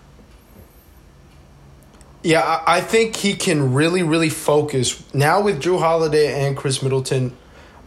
[2.23, 7.35] Yeah, I, think he can really, really focus now with Jrue Holiday and Khris Middleton,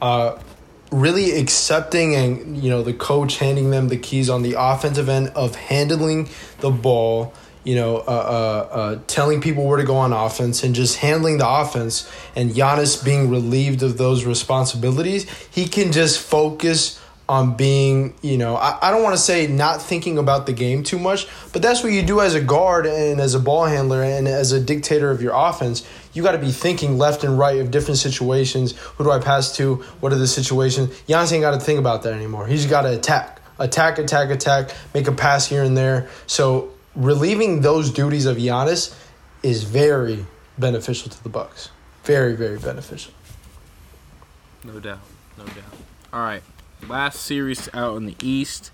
[0.00, 0.38] uh,
[0.90, 5.28] really accepting and you know the coach handing them the keys on the offensive end
[5.28, 6.28] of handling
[6.60, 7.32] the ball.
[7.62, 11.36] You know, uh, uh, uh, telling people where to go on offense and just handling
[11.36, 16.98] the offense, and Giannis being relieved of those responsibilities, he can just focus
[17.30, 20.82] on being, you know, I, I don't want to say not thinking about the game
[20.82, 24.02] too much, but that's what you do as a guard and as a ball handler
[24.02, 25.86] and as a dictator of your offense.
[26.12, 28.72] You got to be thinking left and right of different situations.
[28.72, 29.76] Who do I pass to?
[30.00, 30.90] What are the situations?
[31.08, 32.46] Giannis ain't got to think about that anymore.
[32.46, 36.08] He's got to attack, attack, attack, attack, make a pass here and there.
[36.26, 38.94] So relieving those duties of Giannis
[39.42, 40.26] is very
[40.58, 41.70] beneficial to the Bucks.
[42.04, 43.12] Very, very beneficial.
[44.64, 45.00] No doubt.
[45.38, 45.54] No doubt.
[46.12, 46.42] All right.
[46.88, 48.70] Last series out in the East.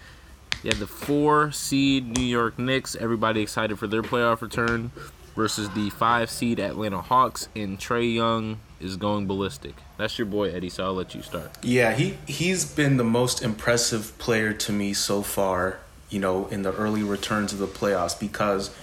[0.63, 2.97] You had the four seed New York Knicks.
[2.97, 4.91] Everybody excited for their playoff return
[5.37, 7.49] versus the five seed Atlanta Hawks.
[7.55, 9.75] And Trae Young is going ballistic.
[9.99, 10.71] That's your boy Eddie.
[10.71, 11.53] So I'll let you start.
[11.63, 15.79] Yeah, he he's been the most impressive player to me so far.
[16.11, 18.75] You know, in the early returns of the playoffs because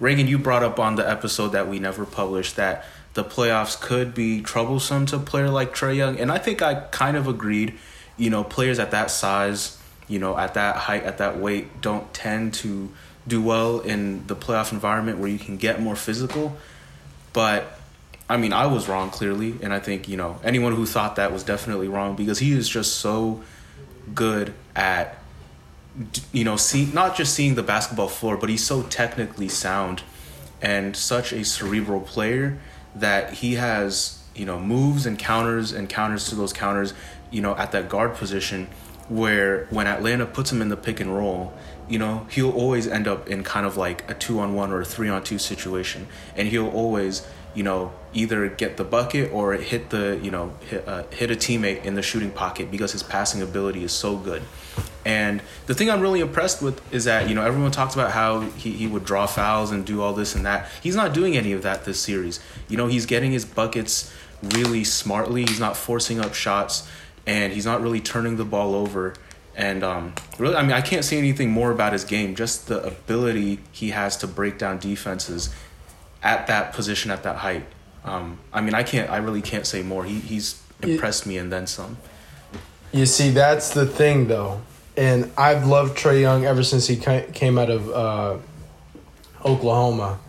[0.00, 4.14] Reagan, you brought up on the episode that we never published that the playoffs could
[4.14, 7.74] be troublesome to a player like Trae Young, and I think I kind of agreed.
[8.16, 12.12] You know, players at that size, you know, at that height, at that weight, don't
[12.12, 12.92] tend to
[13.28, 16.56] do well in the playoff environment where you can get more physical.
[17.32, 17.78] But
[18.28, 21.32] I mean, I was wrong clearly, and I think you know anyone who thought that
[21.32, 23.42] was definitely wrong because he is just so
[24.14, 25.18] good at
[26.32, 30.02] you know see not just seeing the basketball floor, but he's so technically sound
[30.60, 32.58] and such a cerebral player
[32.94, 36.94] that he has you know moves and counters and counters to those counters
[37.30, 38.68] you know at that guard position
[39.08, 41.52] where when Atlanta puts him in the pick and roll
[41.88, 44.80] you know he'll always end up in kind of like a two on one or
[44.80, 49.54] a three on two situation and he'll always you know either get the bucket or
[49.54, 53.02] hit the you know hit, uh, hit a teammate in the shooting pocket because his
[53.02, 54.42] passing ability is so good
[55.08, 58.40] and the thing I'm really impressed with is that, you know, everyone talks about how
[58.40, 60.68] he, he would draw fouls and do all this and that.
[60.82, 62.40] He's not doing any of that this series.
[62.68, 65.46] You know, he's getting his buckets really smartly.
[65.46, 66.86] He's not forcing up shots
[67.26, 69.14] and he's not really turning the ball over.
[69.58, 72.36] And um, really, I mean, I can't say anything more about his game.
[72.36, 75.52] Just the ability he has to break down defenses
[76.22, 77.66] at that position, at that height.
[78.04, 80.04] Um, I mean, I can't, I really can't say more.
[80.04, 81.96] He, he's impressed me and then some.
[82.92, 84.60] You see, that's the thing, though.
[84.96, 88.36] And I've loved Trae Young ever since he came out of uh,
[89.44, 90.20] Oklahoma.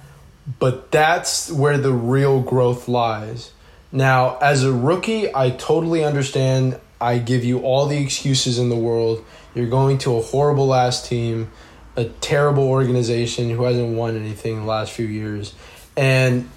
[0.57, 3.51] But that's where the real growth lies.
[3.91, 6.79] Now, as a rookie, I totally understand.
[7.01, 9.23] I give you all the excuses in the world.
[9.55, 11.51] You're going to a horrible ass team,
[11.95, 15.53] a terrible organization who hasn't won anything in the last few years.
[15.95, 16.49] And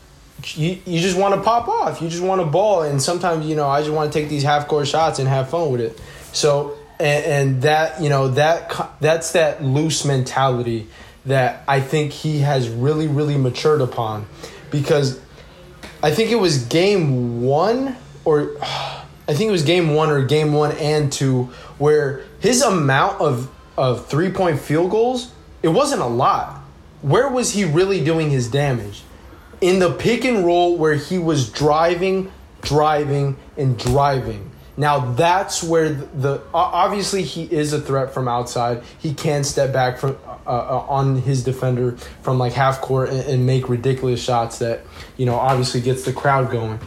[0.54, 2.02] you, you just want to pop off.
[2.02, 4.42] You just want to ball, and sometimes you know I just want to take these
[4.42, 6.00] half court shots and have fun with it.
[6.32, 10.88] So and, and that you know that that's that loose mentality
[11.26, 14.26] that I think he has really really matured upon,
[14.70, 15.20] because
[16.02, 18.56] I think it was game one or
[19.28, 21.44] I think it was game one or game one and two
[21.78, 25.32] where his amount of of three point field goals
[25.62, 26.60] it wasn't a lot.
[27.02, 29.02] Where was he really doing his damage?
[29.60, 32.32] In the pick and roll where he was driving,
[32.62, 34.50] driving, and driving.
[34.76, 38.82] Now that's where the, the obviously he is a threat from outside.
[38.98, 43.20] He can step back from uh, uh, on his defender from like half court and,
[43.26, 44.80] and make ridiculous shots that
[45.16, 46.80] you know obviously gets the crowd going.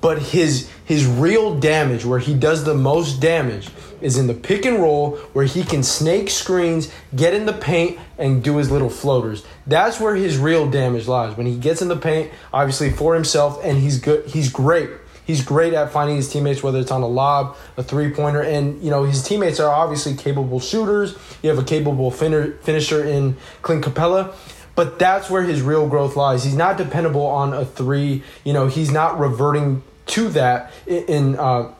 [0.00, 3.68] But his his real damage, where he does the most damage,
[4.00, 7.98] is in the pick and roll, where he can snake screens, get in the paint,
[8.18, 9.44] and do his little floaters.
[9.66, 11.36] That's where his real damage lies.
[11.36, 14.26] When he gets in the paint, obviously for himself, and he's good.
[14.26, 14.90] He's great.
[15.26, 18.82] He's great at finding his teammates, whether it's on a lob, a three pointer, and
[18.82, 21.16] you know his teammates are obviously capable shooters.
[21.42, 24.34] You have a capable finner, finisher in Clint Capela,
[24.74, 26.42] but that's where his real growth lies.
[26.42, 28.24] He's not dependable on a three.
[28.44, 31.72] You know, he's not reverting to that in, uh,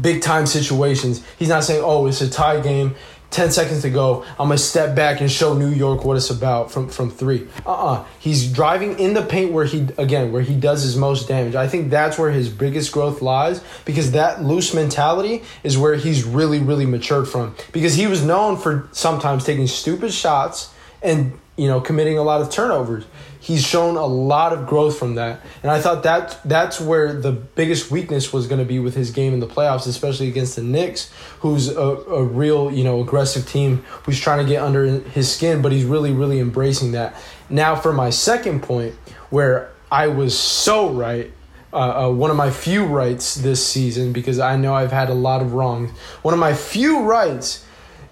[0.00, 1.22] big time situations.
[1.38, 2.94] He's not saying, "Oh, it's a tie game."
[3.32, 4.24] 10 seconds to go.
[4.38, 7.48] I'm going to step back and show New York what it's about from from 3.
[7.66, 8.04] Uh-uh.
[8.18, 11.54] He's driving in the paint where he again, where he does his most damage.
[11.54, 16.24] I think that's where his biggest growth lies because that loose mentality is where he's
[16.24, 21.68] really really matured from because he was known for sometimes taking stupid shots and you
[21.68, 23.04] know committing a lot of turnovers
[23.42, 27.32] he's shown a lot of growth from that and i thought that that's where the
[27.32, 30.62] biggest weakness was going to be with his game in the playoffs especially against the
[30.62, 35.30] Knicks who's a, a real you know aggressive team who's trying to get under his
[35.30, 37.14] skin but he's really really embracing that
[37.50, 38.94] now for my second point
[39.30, 41.32] where i was so right
[41.72, 45.14] uh, uh, one of my few rights this season because I know I've had a
[45.14, 45.90] lot of wrongs.
[46.20, 47.64] One of my few rights,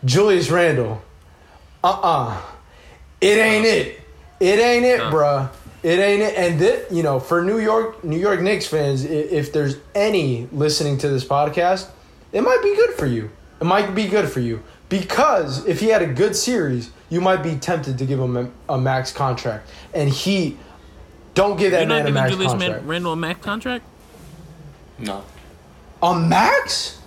[0.02, 1.02] Julius Randle.
[1.84, 2.42] Uh uh
[3.20, 3.99] It ain't it.
[4.40, 5.50] It ain't it, bruh.
[5.82, 6.34] It ain't it.
[6.36, 10.98] And that you know, for New York, New York Knicks fans, if there's any listening
[10.98, 11.88] to this podcast,
[12.32, 13.30] it might be good for you.
[13.60, 17.42] It might be good for you because if he had a good series, you might
[17.42, 20.56] be tempted to give him a, a max contract, and he
[21.34, 22.80] don't give that You're not man a giving max Julius contract.
[22.82, 23.84] Man- Randle a max contract?
[24.98, 25.24] No.
[26.02, 26.99] A max?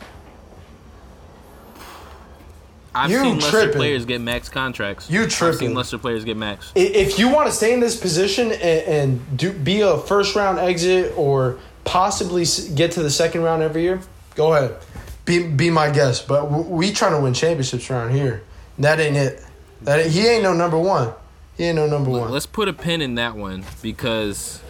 [2.95, 3.73] I've You seen tripping.
[3.73, 5.09] players get max contracts.
[5.09, 5.53] You tripping?
[5.53, 6.71] I've seen lesser players get max.
[6.75, 10.59] If you want to stay in this position and, and do be a first round
[10.59, 13.99] exit or possibly get to the second round every year,
[14.35, 14.77] go ahead.
[15.25, 16.27] Be be my guest.
[16.27, 18.43] But we trying to win championships around here.
[18.79, 19.43] That ain't it.
[19.81, 21.13] That ain't, he ain't no number one.
[21.57, 22.31] He ain't no number one.
[22.31, 24.61] Let's put a pin in that one because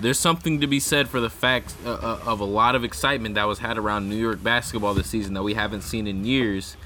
[0.00, 3.34] there's something to be said for the fact uh, uh, of a lot of excitement
[3.36, 6.76] that was had around New York basketball this season that we haven't seen in years,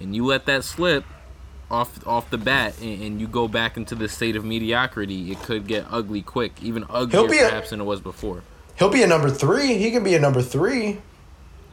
[0.00, 1.04] and you let that slip
[1.70, 5.32] off off the bat, and, and you go back into the state of mediocrity.
[5.32, 8.42] It could get ugly quick, even uglier be a- perhaps than it was before.
[8.78, 9.78] He'll be a number three.
[9.78, 10.98] He can be a number three.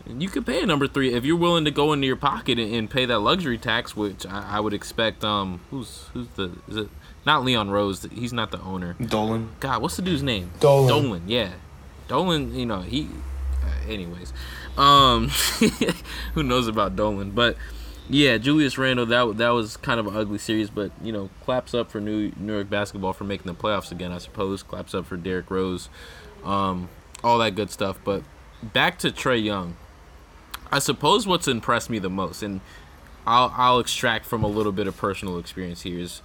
[0.05, 2.73] You could pay a number three if you're willing to go into your pocket and,
[2.73, 5.23] and pay that luxury tax, which I, I would expect.
[5.23, 6.89] Um, who's who's the is it
[7.25, 8.05] not Leon Rose?
[8.11, 8.95] He's not the owner.
[8.99, 9.51] Dolan.
[9.61, 10.51] God, what's the dude's name?
[10.59, 10.87] Dolan.
[10.89, 11.51] Dolan, yeah.
[12.09, 13.07] Dolan, you know, he
[13.63, 14.33] uh, anyways.
[14.77, 15.29] Um
[16.33, 17.55] who knows about Dolan, but
[18.09, 21.73] yeah, Julius Randle that that was kind of an ugly series, but you know, claps
[21.73, 24.63] up for New New York basketball for making the playoffs again, I suppose.
[24.63, 25.89] Claps up for Derrick Rose.
[26.43, 26.89] Um
[27.23, 28.23] all that good stuff, but
[28.61, 29.75] back to Trae Young.
[30.71, 32.61] I suppose what's impressed me the most and
[33.25, 36.21] I'll I'll extract from a little bit of personal experience here is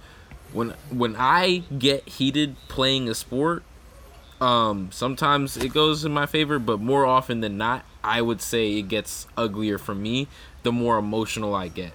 [0.51, 3.63] when when I get heated playing a sport,
[4.41, 8.77] um, sometimes it goes in my favor, but more often than not, I would say
[8.77, 10.27] it gets uglier for me
[10.63, 11.93] the more emotional I get.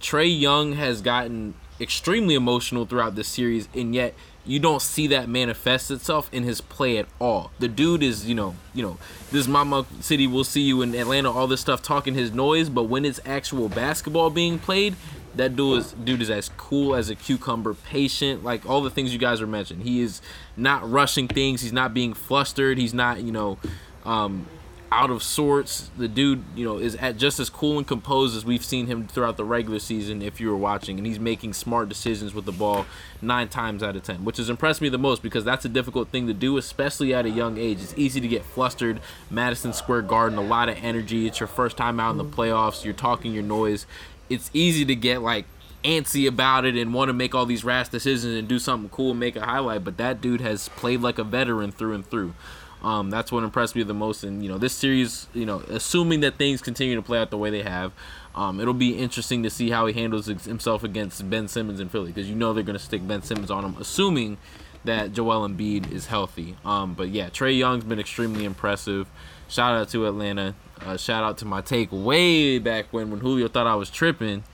[0.00, 5.28] Trae Young has gotten extremely emotional throughout this series, and yet you don't see that
[5.28, 7.50] manifest itself in his play at all.
[7.58, 8.98] The dude is, you know, you know,
[9.32, 12.84] this Mama City will see you in Atlanta, all this stuff talking his noise, but
[12.84, 14.94] when it's actual basketball being played,
[15.34, 19.12] that dude is dude is as cool as a cucumber, patient, like all the things
[19.12, 19.84] you guys are mentioning.
[19.84, 20.22] He is
[20.56, 21.60] not rushing things.
[21.60, 22.78] He's not being flustered.
[22.78, 23.58] He's not, you know,
[24.04, 24.46] um,
[24.92, 25.90] out of sorts.
[25.96, 29.06] The dude, you know, is at just as cool and composed as we've seen him
[29.06, 30.22] throughout the regular season.
[30.22, 32.86] If you were watching, and he's making smart decisions with the ball
[33.20, 36.08] nine times out of ten, which has impressed me the most because that's a difficult
[36.08, 37.82] thing to do, especially at a young age.
[37.82, 39.00] It's easy to get flustered.
[39.30, 41.26] Madison Square Garden, a lot of energy.
[41.26, 42.40] It's your first time out in the mm-hmm.
[42.40, 42.84] playoffs.
[42.84, 43.86] You're talking your noise.
[44.28, 45.46] It's easy to get like
[45.84, 49.12] antsy about it and want to make all these rash decisions and do something cool
[49.12, 49.84] and make a highlight.
[49.84, 52.34] But that dude has played like a veteran through and through.
[52.82, 54.22] Um, that's what impressed me the most.
[54.22, 57.38] And you know, this series, you know, assuming that things continue to play out the
[57.38, 57.92] way they have,
[58.34, 62.12] um, it'll be interesting to see how he handles himself against Ben Simmons in Philly
[62.12, 64.36] because you know they're going to stick Ben Simmons on him, assuming
[64.84, 66.56] that Joel Embiid is healthy.
[66.64, 69.08] Um, but yeah, Trae Young's been extremely impressive.
[69.48, 70.54] Shout out to Atlanta.
[70.80, 74.44] Uh, shout out to my take way back when when Julio thought I was tripping.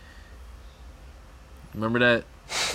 [1.75, 2.25] Remember that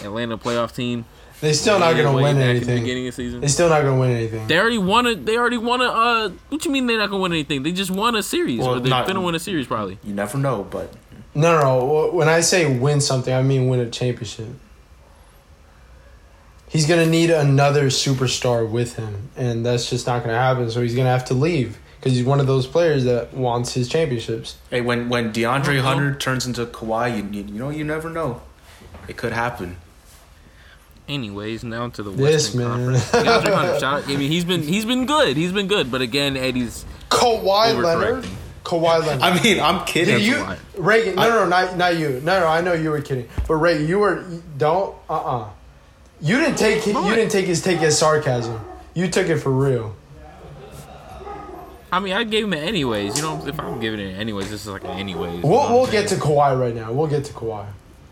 [0.04, 1.06] Atlanta playoff team?
[1.40, 2.82] They still not gonna win back the anything.
[2.82, 3.42] beginning of season.
[3.42, 4.48] They still not gonna win anything.
[4.48, 5.16] They already won a.
[5.16, 5.86] They already won a.
[5.86, 7.62] Uh, what you mean they're not gonna win anything?
[7.64, 10.00] They just won a series, Well, or they're not- gonna win a series probably.
[10.04, 10.94] You never know, but
[11.36, 12.10] No, no, no.
[12.12, 14.48] When I say win something, I mean win a championship.
[16.70, 20.70] He's gonna need another superstar with him, and that's just not gonna happen.
[20.72, 23.88] So he's gonna have to leave because he's one of those players that wants his
[23.88, 24.58] championships.
[24.70, 25.82] hey, when when DeAndre.
[25.82, 28.42] Hunter turns into Kawhi, you, you you know you never know.
[29.08, 29.78] It could happen.
[31.08, 32.70] Anyways, now to the Yes, Western man.
[32.70, 33.12] Conference.
[33.12, 34.10] DeAndre Hunter, shout out.
[34.10, 35.38] I mean, he's been he's been good.
[35.38, 38.26] He's been good, but again, Eddie's Kawhi Leonard.
[38.66, 39.22] Kawhi Leonard.
[39.22, 40.20] I mean, I'm kidding.
[40.20, 40.46] You.
[40.76, 41.16] Reagan?
[41.16, 42.22] No, no, no, not not you.
[42.24, 43.30] No, no, I know you were kidding.
[43.48, 44.26] But Reagan, you were
[44.58, 44.96] don't.
[45.10, 45.50] Uh, uh
[46.20, 48.60] You didn't take you didn't take his take as sarcasm.
[48.94, 49.96] You took it for real.
[51.90, 53.16] I mean, I gave him it anyways.
[53.16, 55.42] You know, if I'm giving it anyways, this is like an anyways.
[55.42, 56.22] We'll we'll get to saying?
[56.22, 56.92] Kawhi right now.
[56.92, 57.66] We'll get to Kawhi.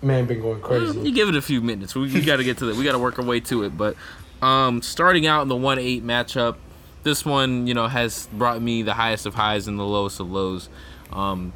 [0.06, 1.00] Man, been going crazy.
[1.00, 1.96] You give it a few minutes.
[1.96, 2.76] We, we got to get to that.
[2.76, 3.76] We got to work our way to it.
[3.76, 3.96] But
[4.40, 6.58] um, starting out in the one eight matchup,
[7.02, 10.30] this one you know has brought me the highest of highs and the lowest of
[10.30, 10.70] lows.
[11.12, 11.54] Um,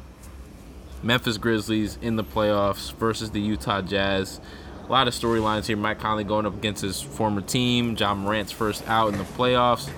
[1.00, 4.40] Memphis Grizzlies in the playoffs versus the Utah Jazz.
[4.84, 5.76] A lot of storylines here.
[5.76, 7.96] Mike Conley going up against his former team.
[7.96, 9.88] Ja Morant's first out in the playoffs.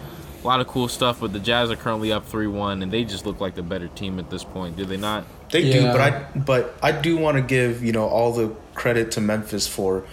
[0.42, 3.04] A lot of cool stuff, but the Jazz are currently up 3 1, and they
[3.04, 5.24] just look like the better team at this point, do they not?
[5.52, 9.12] They do, but I but I do want to give you know all the credit
[9.12, 10.04] to Memphis for.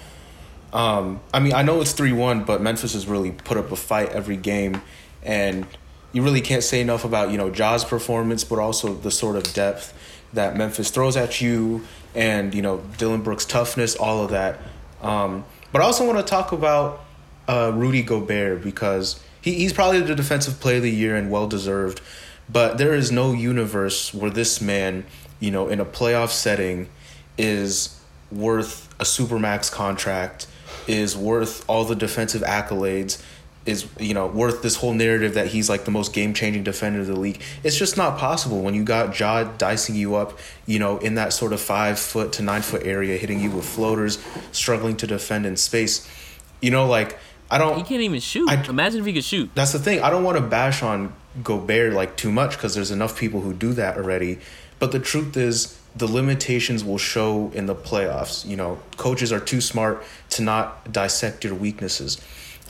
[0.72, 3.76] Um, I mean, I know it's three one, but Memphis has really put up a
[3.76, 4.82] fight every game,
[5.24, 5.66] and
[6.12, 9.52] you really can't say enough about you know Ja's performance, but also the sort of
[9.54, 9.94] depth
[10.34, 14.60] that Memphis throws at you, and you know Dillon Brooks' toughness, all of that.
[15.02, 17.06] Um, but I also want to talk about
[17.48, 21.48] uh, Rudy Gobert because he, he's probably the defensive player of the year and well
[21.48, 22.02] deserved.
[22.52, 25.06] But there is no universe where this man,
[25.40, 26.90] you know, in a playoff setting,
[27.38, 28.00] is
[28.32, 30.48] worth a supermax contract,
[30.88, 33.22] is worth all the defensive accolades,
[33.66, 37.02] is you know worth this whole narrative that he's like the most game changing defender
[37.02, 37.42] of the league.
[37.64, 41.34] It's just not possible when you got Ja dicing you up, you know, in that
[41.34, 44.18] sort of five foot to nine foot area, hitting you with floaters,
[44.52, 46.08] struggling to defend in space.
[46.62, 47.20] You know, like
[47.52, 47.78] I don't.
[47.78, 48.50] He can't even shoot.
[48.50, 49.50] I- Imagine if he could shoot.
[49.56, 50.02] That's the thing.
[50.02, 53.54] I don't want to bash on Gobert like too much because there's enough people who
[53.54, 54.40] do that already.
[54.80, 58.46] But the truth is, the limitations will show in the playoffs.
[58.46, 62.22] You know, coaches are too smart to not dissect your weaknesses.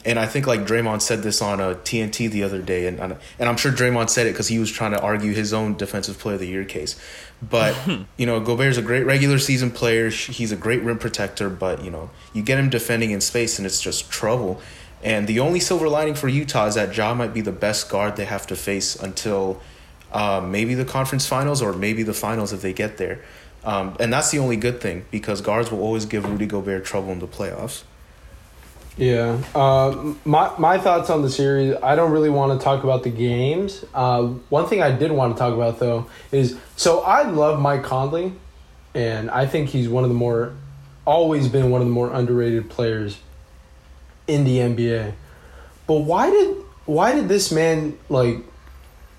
[0.05, 3.17] And I think like Draymond said this on a TNT the other day, and and
[3.39, 6.35] I'm sure Draymond said it because he was trying to argue his own defensive player
[6.35, 6.95] of the year case.
[7.41, 7.75] But
[8.17, 10.09] you know, Gobert's a great regular season player.
[10.09, 13.65] He's a great rim protector, but you know, you get him defending in space, and
[13.65, 14.61] it's just trouble.
[15.01, 18.15] And the only silver lining for Utah is that Ja might be the best guard
[18.15, 19.61] they have to face until
[20.11, 23.21] uh, maybe the conference finals or maybe the finals if they get there.
[23.63, 27.11] Um, and that's the only good thing because guards will always give Rudy Gobert trouble
[27.11, 27.83] in the playoffs.
[28.99, 29.41] Yeah.
[29.55, 31.75] Uh, my my thoughts on the series.
[31.81, 33.85] I don't really want to talk about the games.
[33.93, 37.83] Uh, one thing I did want to talk about though is so I love Mike
[37.83, 38.33] Conley,
[38.93, 40.53] and I think he's one of the more,
[41.05, 43.17] always been one of the more underrated players
[44.27, 45.13] in the NBA.
[45.87, 48.39] But why did why did this man like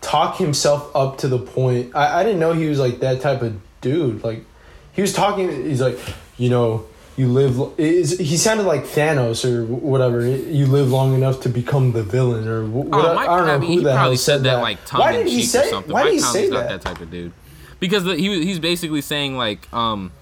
[0.02, 1.96] talk himself up to the point?
[1.96, 4.22] I, I didn't know he was like that type of dude.
[4.22, 4.44] Like
[4.92, 5.50] he was talking.
[5.64, 5.98] He's like,
[6.36, 6.84] you know,
[7.16, 7.60] you live.
[7.78, 10.24] Is he sounded like Thanos or whatever?
[10.26, 13.04] You live long enough to become the villain or wh- what?
[13.04, 14.84] Oh, Mike, I don't know I mean, who he the probably hell said that, like
[14.86, 15.66] tongue Why did he say?
[15.66, 15.92] or something.
[15.92, 16.68] Why Mike did he say not that?
[16.68, 17.32] that type of dude.
[17.78, 20.12] Because the, he he's basically saying like um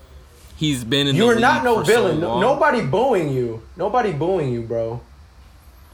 [0.56, 2.20] he's been in You are not no so villain.
[2.20, 3.62] No- Nobody booing you.
[3.76, 5.00] Nobody booing you, bro.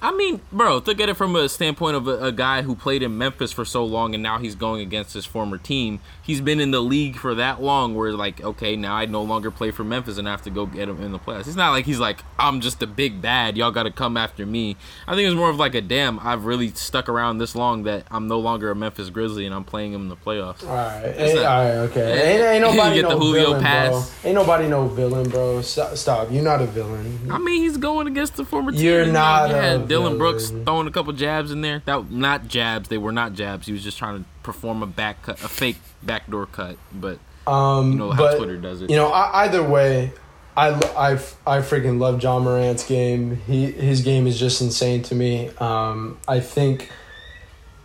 [0.05, 3.03] I mean, bro, look at it from a standpoint of a, a guy who played
[3.03, 5.99] in Memphis for so long and now he's going against his former team.
[6.23, 9.51] He's been in the league for that long where, like, okay, now I no longer
[9.51, 11.47] play for Memphis and I have to go get him in the playoffs.
[11.47, 13.57] It's not like he's like, I'm just a big bad.
[13.57, 14.77] Y'all got to come after me.
[15.09, 18.07] I think it's more of like a damn, I've really stuck around this long that
[18.11, 20.63] I'm no longer a Memphis Grizzly and I'm playing him in the playoffs.
[20.69, 22.35] All right, ain't, not- all right, okay.
[22.35, 23.91] Ain't, ain't nobody get no the Julio villain, pass.
[23.91, 24.29] bro.
[24.29, 25.63] Ain't nobody no villain, bro.
[25.63, 26.31] Stop, stop.
[26.31, 27.31] You're not a villain.
[27.31, 28.83] I mean, he's going against the former team.
[28.83, 30.65] You're not a Dillon Brooks villain.
[30.65, 31.83] throwing a couple jabs in there.
[31.87, 32.89] That not jabs.
[32.89, 33.67] They were not jabs.
[33.67, 36.77] He was just trying to perform a back cut, a fake backdoor cut.
[36.93, 38.91] But Um, You know how but, Twitter does it.
[38.91, 40.13] You know, I, either way,
[40.57, 41.13] I, I,
[41.47, 43.37] I freaking love Ja Morant's game.
[43.47, 45.51] He his game is just insane to me.
[45.59, 46.91] Um, I think,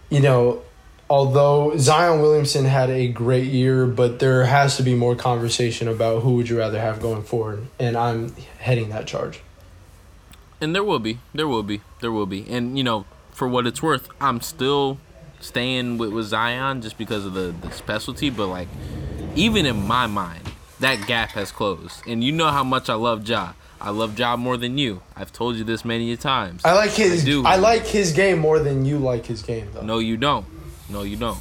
[0.09, 0.61] you know,
[1.09, 6.21] although Zion Williamson had a great year, but there has to be more conversation about
[6.21, 9.41] who would you rather have going forward, and I'm heading that charge.
[10.61, 13.65] And there will be, there will be, there will be, and you know, for what
[13.65, 14.97] it's worth, I'm still
[15.39, 18.29] staying with, with Zion just because of the the specialty.
[18.29, 18.67] But like,
[19.35, 20.43] even in my mind,
[20.79, 23.53] that gap has closed, and you know how much I love Ja.
[23.81, 25.01] I love Ja more than you.
[25.15, 26.65] I've told you this many a times.
[26.65, 27.23] I like his.
[27.23, 27.45] I do.
[27.45, 29.81] I like his game more than you like his game, though.
[29.81, 30.45] No, you don't.
[30.89, 31.39] No, you don't.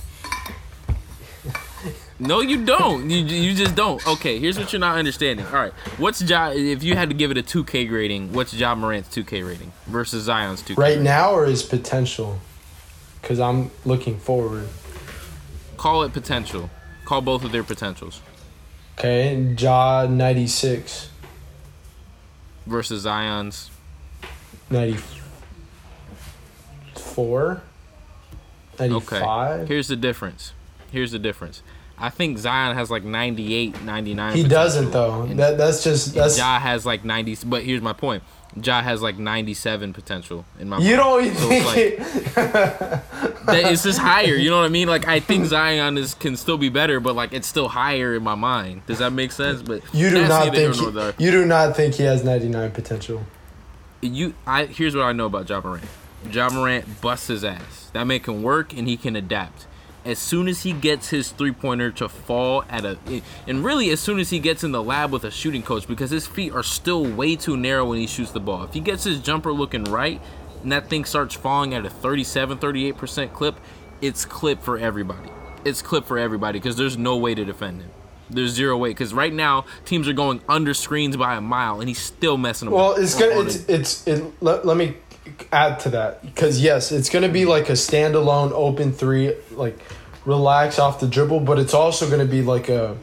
[2.20, 3.08] No, you don't.
[3.08, 4.04] You, you just don't.
[4.06, 5.46] Okay, here's what you're not understanding.
[5.46, 6.50] All right, what's Ja?
[6.50, 10.24] If you had to give it a 2K rating, what's Ja Morant's 2K rating versus
[10.24, 10.76] Zion's 2K?
[10.76, 11.04] Right rating?
[11.04, 12.40] now, or his potential?
[13.22, 14.68] Because I'm looking forward.
[15.76, 16.70] Call it potential.
[17.04, 18.20] Call both of their potentials
[18.98, 21.10] Okay, Ja 96,
[22.66, 23.70] versus Zion's.
[24.70, 27.62] 94,
[28.80, 29.60] 95.
[29.60, 29.68] Okay.
[29.68, 30.52] Here's the difference.
[30.90, 31.62] Here's the difference.
[32.00, 34.36] I think Zion has like 98, 99.
[34.36, 35.22] He doesn't though.
[35.22, 36.38] and- That that's just that's.
[36.38, 38.22] Ja has like 90, but here's my point.
[38.62, 41.26] Ja has like 97 potential in my you mind.
[41.26, 44.34] don't So think it's like, that it's just higher.
[44.34, 44.88] You know what I mean?
[44.88, 48.22] Like I think Zion is can still be better, but like it's still higher in
[48.22, 48.86] my mind.
[48.86, 49.62] Does that make sense?
[49.62, 53.22] But You do not think he, you do not think he has 99 potential.
[54.00, 54.34] you.
[54.46, 55.84] I here's what I know about Ja Morant.
[56.32, 57.90] Ja Morant busts his ass.
[57.92, 59.66] That man can work and he can adapt.
[60.08, 62.96] As soon as he gets his three pointer to fall at a,
[63.46, 66.10] and really as soon as he gets in the lab with a shooting coach, because
[66.10, 68.64] his feet are still way too narrow when he shoots the ball.
[68.64, 70.20] If he gets his jumper looking right,
[70.62, 73.60] and that thing starts falling at a 37, 38% clip,
[74.00, 75.28] it's clip for everybody.
[75.64, 77.90] It's clip for everybody because there's no way to defend him.
[78.30, 81.88] There's zero way because right now teams are going under screens by a mile and
[81.88, 83.70] he's still messing them Well, up it's on- gonna it's it.
[83.70, 84.24] it's it.
[84.42, 84.96] Let, let me
[85.52, 89.78] add to that because yes, it's gonna be like a standalone open three, like
[90.28, 92.96] relax off the dribble, but it's also gonna be like a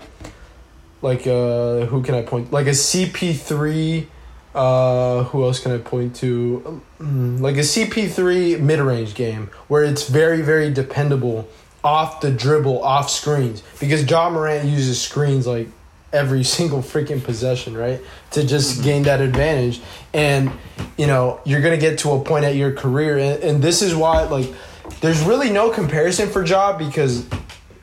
[1.02, 4.08] like a who can I point like a CP three.
[4.54, 6.82] Uh, who else can I point to?
[7.02, 11.50] Mm, Like a CP3 mid range game where it's very, very dependable
[11.84, 13.62] off the dribble, off screens.
[13.82, 15.68] Because Ja Morant uses screens like
[16.14, 18.00] every single freaking possession, right?
[18.32, 19.82] To just gain that advantage.
[20.14, 20.54] And,
[20.98, 23.18] you know, you're going to get to a point at your career.
[23.18, 24.54] And, and this is why, like,
[25.02, 27.26] there's really no comparison for Ja because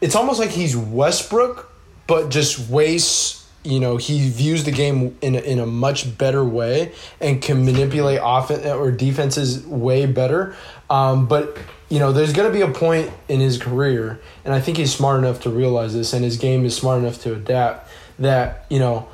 [0.00, 1.72] it's almost like he's Westbrook,
[2.06, 3.40] but just wastes.
[3.64, 7.64] You know, he views the game in a, in a much better way and can
[7.64, 10.56] manipulate offense or defenses way better.
[10.90, 11.56] Um, but
[11.88, 14.92] you know, there's going to be a point in his career, and I think he's
[14.92, 17.88] smart enough to realize this, and his game is smart enough to adapt.
[18.18, 19.08] That you know,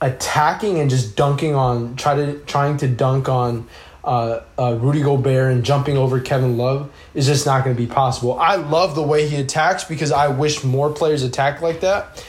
[0.00, 3.66] attacking and just dunking on try to trying to dunk on
[4.04, 7.86] uh, uh, Rudy Gobert and jumping over Kevin Love is just not going to be
[7.86, 8.38] possible.
[8.38, 12.24] I love the way he attacks because I wish more players attack like that,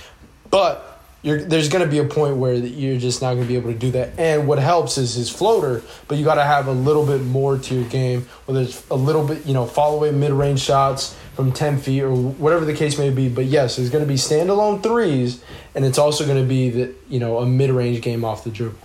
[0.50, 0.90] but.
[1.26, 3.80] There's going to be a point where you're just not going to be able to
[3.80, 4.20] do that.
[4.20, 7.58] And what helps is his floater, but you got to have a little bit more
[7.58, 11.16] to your game, whether it's a little bit, you know, follow away mid range shots
[11.36, 13.30] from 10 feet or whatever the case may be.
[13.30, 15.42] But yes, there's going to be standalone threes,
[15.74, 18.50] and it's also going to be the, you know, a mid range game off the
[18.50, 18.78] dribble.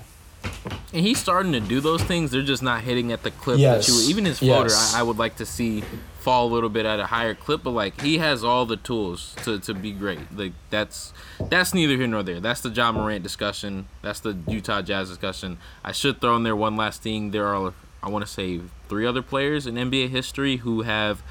[0.92, 2.30] And he's starting to do those things.
[2.30, 3.86] They're just not hitting at the clip Yes.
[3.86, 4.08] that you.
[4.10, 4.94] Even his floater, Yes.
[4.94, 5.82] I, I would like to see
[6.20, 7.62] fall a little bit at a higher clip.
[7.62, 10.20] But like he has all the tools to, to be great.
[10.34, 11.12] Like that's
[11.50, 12.40] that's neither here nor there.
[12.40, 13.86] That's the Ja Morant discussion.
[14.02, 15.58] That's the Utah Jazz discussion.
[15.84, 17.30] I should throw in there one last thing.
[17.32, 21.22] There are I want to say three other players in NBA history who have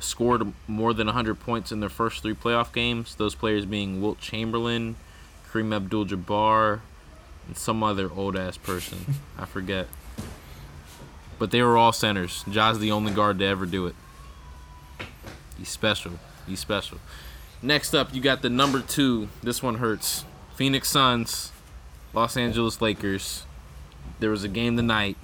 [0.00, 3.14] scored more than 100 points in their first three playoff games.
[3.14, 4.96] Those players being Wilt Chamberlain,
[5.50, 6.80] Kareem Abdul-Jabbar,
[7.48, 9.16] and some other old ass person.
[9.38, 9.88] I forget.
[11.38, 12.44] But they were all centers.
[12.48, 13.96] Ja's the only guard to ever do it.
[15.56, 16.12] He's special.
[16.46, 16.98] He's special.
[17.60, 19.28] Next up, you got the number two.
[19.42, 20.24] This one hurts.
[20.54, 21.50] Phoenix Suns,
[22.12, 23.44] Los Angeles Lakers.
[24.20, 25.16] There was a game tonight.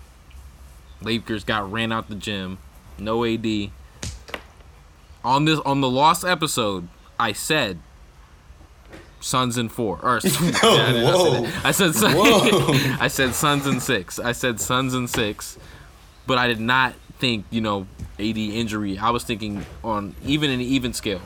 [1.01, 2.59] Lakers got ran out the gym.
[2.99, 3.71] No AD.
[5.25, 7.79] On this on the lost episode, I said
[9.25, 9.99] Suns in four.
[10.03, 11.61] Or Yeah, I didn't say that.
[11.65, 12.15] I said Sun-
[13.01, 14.19] I said Suns in six.
[14.19, 15.57] I said Suns in six.
[16.27, 17.87] But I did not think, you know,
[18.19, 18.99] AD injury.
[18.99, 21.23] I was thinking on even an even scale.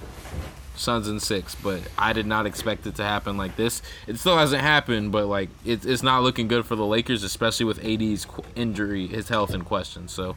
[0.76, 3.82] Suns in six, but I did not expect it to happen like this.
[4.06, 7.66] It still hasn't happened, but like it, it's not looking good for the Lakers, especially
[7.66, 10.06] with AD's qu- injury, his health in question.
[10.06, 10.36] So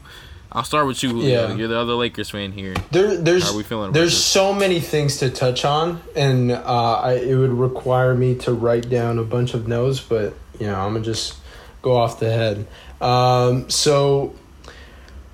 [0.53, 1.09] I'll start with you.
[1.09, 1.47] Julio.
[1.47, 1.55] Yeah.
[1.55, 2.73] You're the other Lakers fan here.
[2.91, 6.99] There, there's How are we feeling there's so many things to touch on, and uh,
[7.01, 10.01] I, it would require me to write down a bunch of notes.
[10.01, 11.37] But you know, I'm gonna just
[11.81, 12.67] go off the head.
[12.99, 14.35] Um, so,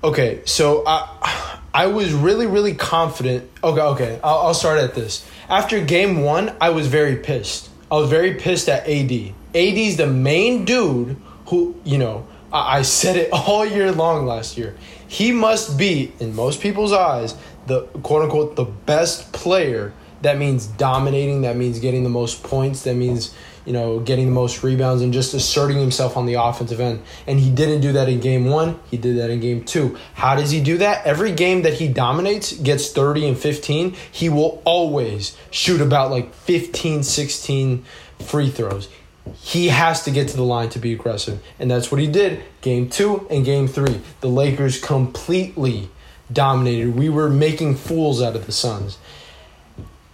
[0.04, 3.50] okay, so I I was really really confident.
[3.64, 5.28] Okay, okay, I'll, I'll start at this.
[5.48, 7.70] After game one, I was very pissed.
[7.90, 9.34] I was very pissed at AD.
[9.54, 11.16] AD's the main dude
[11.46, 12.28] who you know.
[12.52, 14.76] I I said it all year long last year.
[15.08, 17.34] He must be, in most people's eyes,
[17.66, 19.92] the quote unquote the best player.
[20.20, 21.42] That means dominating.
[21.42, 22.82] That means getting the most points.
[22.82, 23.34] That means
[23.64, 27.02] you know getting the most rebounds and just asserting himself on the offensive end.
[27.26, 28.78] And he didn't do that in game one.
[28.90, 29.96] He did that in game two.
[30.14, 31.06] How does he do that?
[31.06, 36.34] Every game that he dominates, gets 30 and 15, he will always shoot about like
[36.34, 37.84] 15, 16
[38.18, 38.88] free throws
[39.34, 41.42] he has to get to the line to be aggressive.
[41.58, 44.00] And that's what he did game two and game three.
[44.20, 45.88] The Lakers completely
[46.32, 46.96] dominated.
[46.96, 48.98] We were making fools out of the Suns.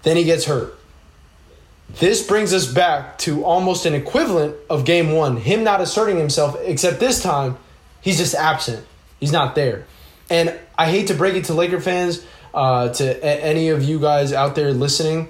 [0.02, 0.78] Then he gets hurt.
[1.88, 5.36] This brings us back to almost an equivalent of game one.
[5.36, 7.56] Him not asserting himself, except this time,
[8.00, 8.86] he's just absent.
[9.20, 9.86] He's not there.
[10.30, 13.98] And I hate to break it to Laker fans, uh, to a- any of you
[13.98, 15.28] guys out there listening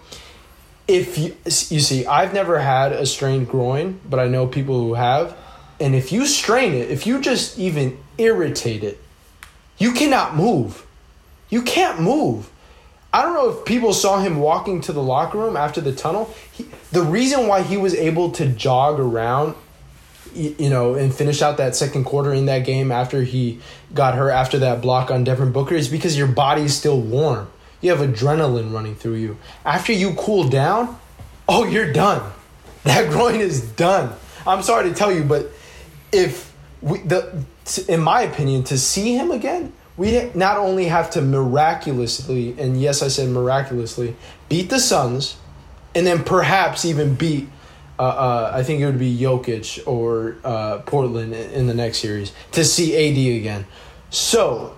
[0.86, 4.94] if you you see i've never had a strained groin but i know people who
[4.94, 5.36] have.
[5.80, 9.00] And if you strain it if you just even irritate it
[9.78, 10.86] you cannot move.
[11.50, 12.50] You can't move.
[13.12, 16.32] I don't know if people saw him walking to the locker room after the tunnel.
[16.50, 19.54] He, the reason why he was able to jog around
[20.34, 23.60] you know, and finish out that second quarter in that game after he
[23.92, 27.48] got hurt after that block on Devin Booker is because your body is still warm.
[27.84, 29.36] You have adrenaline running through you.
[29.62, 30.98] After you cool down,
[31.46, 32.32] oh, you're done.
[32.84, 34.14] That groin is done.
[34.46, 35.50] I'm sorry to tell you, but
[36.12, 37.44] if we the
[37.88, 43.02] in my opinion to see him again, we not only have to miraculously and yes,
[43.02, 44.16] I said miraculously
[44.50, 45.38] beat the Suns,
[45.94, 47.48] and then perhaps even beat.
[47.98, 51.98] Uh, uh, I think it would be Jokic or uh, Portland in in the next
[51.98, 53.64] series to see AD again.
[54.10, 54.76] So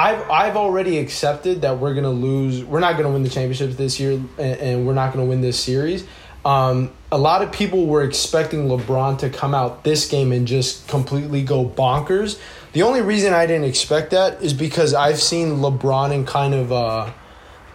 [0.00, 2.64] I've I've already accepted that we're gonna lose.
[2.64, 5.60] We're not gonna win the championships this year, and, and we're not gonna win this
[5.60, 6.06] series.
[6.42, 10.88] Um, a lot of people were expecting LeBron to come out this game and just
[10.88, 12.40] completely go bonkers.
[12.72, 16.72] The only reason I didn't expect that is because I've seen LeBron in kind of
[16.72, 17.12] uh,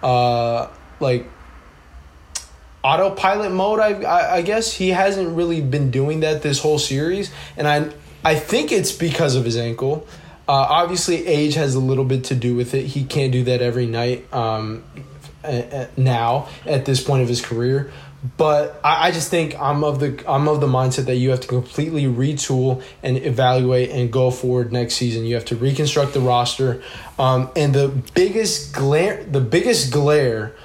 [0.01, 0.69] uh,
[0.99, 1.29] like
[2.83, 3.79] autopilot mode.
[3.79, 7.91] I, I I guess he hasn't really been doing that this whole series, and I
[8.23, 10.07] I think it's because of his ankle.
[10.47, 12.85] Uh, obviously, age has a little bit to do with it.
[12.85, 14.83] He can't do that every night um,
[15.97, 17.91] now at this point of his career.
[18.37, 21.41] But I, I just think I'm of the I'm of the mindset that you have
[21.41, 25.25] to completely retool and evaluate and go forward next season.
[25.25, 26.81] You have to reconstruct the roster,
[27.19, 30.55] um, and the biggest glare the biggest glare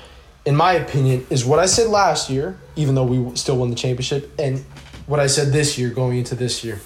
[0.45, 3.77] in my opinion, is what I said last year, even though we still won the
[3.77, 4.61] championship, and
[5.07, 6.81] what I said this year going into this year.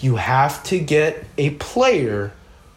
[0.00, 2.32] You have to get a player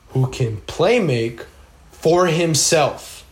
[0.09, 1.45] who can play make
[1.91, 3.25] for himself.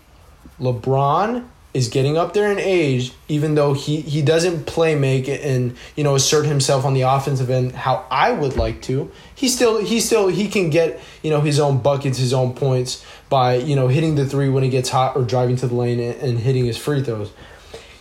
[0.59, 5.75] LeBron is getting up there in age, even though he, he doesn't play make and
[5.95, 9.11] you know assert himself on the offensive end how I would like to.
[9.35, 13.05] He still he still he can get you know his own buckets, his own points
[13.29, 15.99] by you know hitting the three when he gets hot or driving to the lane
[15.99, 17.31] and, and hitting his free throws.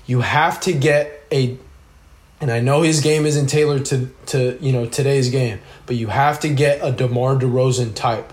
[0.06, 1.58] You have to get a
[2.40, 6.06] and I know his game isn't tailored to to you know today's game, but you
[6.06, 8.32] have to get a DeMar DeRozan type.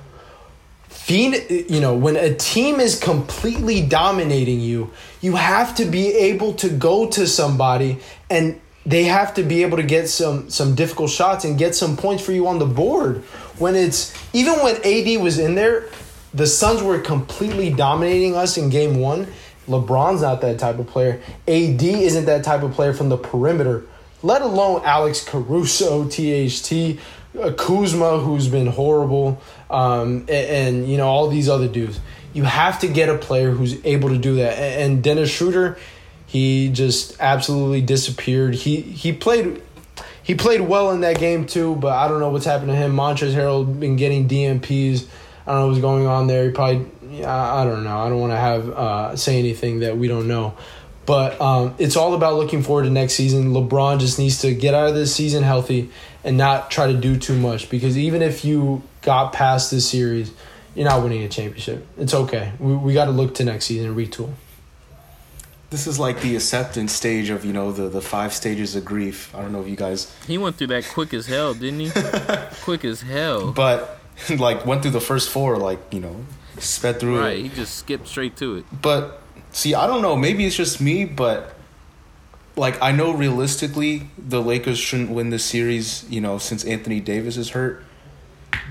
[1.07, 4.91] You know, when a team is completely dominating you,
[5.21, 7.99] you have to be able to go to somebody
[8.29, 11.95] and they have to be able to get some some difficult shots and get some
[11.95, 13.23] points for you on the board.
[13.57, 15.87] When it's even when AD was in there,
[16.33, 19.27] the Suns were completely dominating us in game 1.
[19.67, 21.21] LeBron's not that type of player.
[21.47, 23.85] AD isn't that type of player from the perimeter,
[24.21, 26.99] let alone Alex Caruso, THT,
[27.57, 31.99] Kuzma, who's been horrible, um, and, and, you know all these other dudes.
[32.33, 34.57] You have to get a player who's able to do that.
[34.57, 35.77] And, Dennis Schroeder,
[36.25, 38.55] he just absolutely disappeared.
[38.55, 39.61] He he played.
[40.21, 42.95] He played well in that game too, but I don't know what's happened to him.
[42.95, 45.05] Montrezl Harrell been getting DNPs.
[45.45, 46.45] I don't know what's going on there.
[46.45, 47.95] He probably, I I don't know.
[47.99, 50.55] I don't want to have uh, say anything that we don't know.
[51.05, 53.53] But um, it's all about looking forward to next season.
[53.53, 55.91] LeBron just needs to get out of this season healthy
[56.25, 60.31] and not try to do too much because even if you got past this series,
[60.73, 61.87] you're not winning a championship.
[61.97, 62.51] It's okay.
[62.59, 64.31] We, we got to look to next season and retool.
[65.69, 69.33] This is like the acceptance stage of you know the the five stages of grief.
[69.35, 71.91] I don't know if you guys, He went through that quick as hell, didn't he?
[72.63, 73.51] quick as hell.
[73.51, 73.99] but
[74.37, 76.25] like went through the first four, like you know,
[76.59, 77.33] sped through Right, it.
[77.33, 78.65] Right, he just skipped straight to it.
[78.81, 79.21] But
[79.51, 80.15] see, I don't know.
[80.15, 81.54] Maybe it's just me, but
[82.55, 86.05] like I know realistically, the Lakers shouldn't win this series.
[86.09, 87.83] You know, since Anthony Davis is hurt.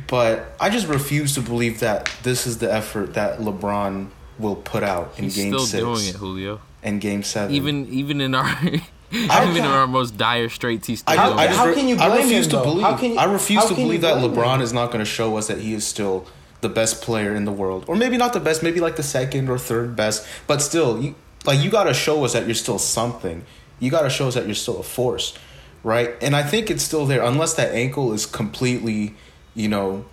[0.06, 4.08] But I just refuse to believe that this is the effort that LeBron
[4.38, 6.60] will put out in He's Game still Six doing it, Julio.
[6.82, 7.54] and Game Seven.
[7.54, 8.48] Even even in our
[9.10, 11.48] even in our most dire straits, he's still I, doing I it.
[11.48, 12.64] just How can you I blame refuse him, to though?
[12.64, 12.82] believe.
[12.82, 14.60] How can you- I refuse how to can you believe that LeBron him?
[14.62, 16.26] is not going to show us that he is still
[16.60, 19.48] the best player in the world, or maybe not the best, maybe like the second
[19.48, 21.14] or third best, but still, you
[21.44, 23.44] like you got to show us that you're still something.
[23.84, 25.34] You got to show us that you're still a force,
[25.82, 26.10] right?
[26.20, 29.14] And I think it's still there, unless that ankle is completely,
[29.54, 30.04] you know,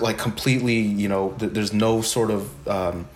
[0.00, 3.08] like completely, you know, th- there's no sort of um,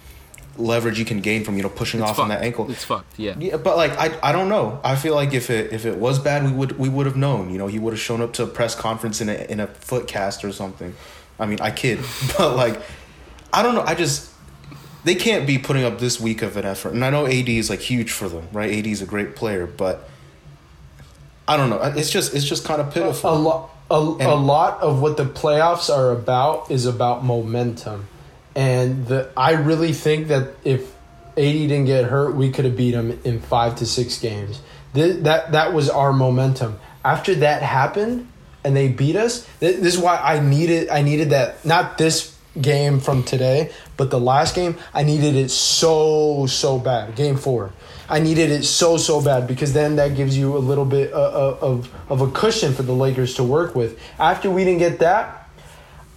[0.56, 2.70] leverage you can gain from you know pushing It's off on that ankle.
[2.70, 3.18] It's fucked.
[3.18, 3.34] Yeah.
[3.38, 4.80] Yeah, but like I, I don't know.
[4.84, 7.50] I feel like if it if it was bad, we would we would have known.
[7.50, 9.66] You know, he would have shown up to a press conference in a in a
[9.66, 10.94] foot cast or something.
[11.38, 12.00] I mean, I kid,
[12.38, 12.80] but like,
[13.52, 13.82] I don't know.
[13.82, 14.31] I just
[15.04, 16.92] they can't be putting up this week of an effort.
[16.94, 18.72] And I know AD is like huge for them, right?
[18.72, 20.08] AD is a great player, but
[21.48, 21.80] I don't know.
[21.82, 23.34] It's just it's just kind of pitiful.
[23.34, 28.08] a lot a, a lot of what the playoffs are about is about momentum
[28.54, 30.90] and the i really think that if
[31.36, 34.60] AD didn't get hurt we could have beat him in five to six games
[34.94, 38.28] Th- that that was our momentum after that happened
[38.64, 42.31] and they beat us th- this is why i needed i needed that not this
[42.60, 47.72] game from today but the last game i needed it so so bad game four
[48.12, 51.16] I needed it so so bad because then that gives you a little bit uh,
[51.16, 53.98] uh, of of a cushion for the Lakers to work with.
[54.18, 55.48] After we didn't get that,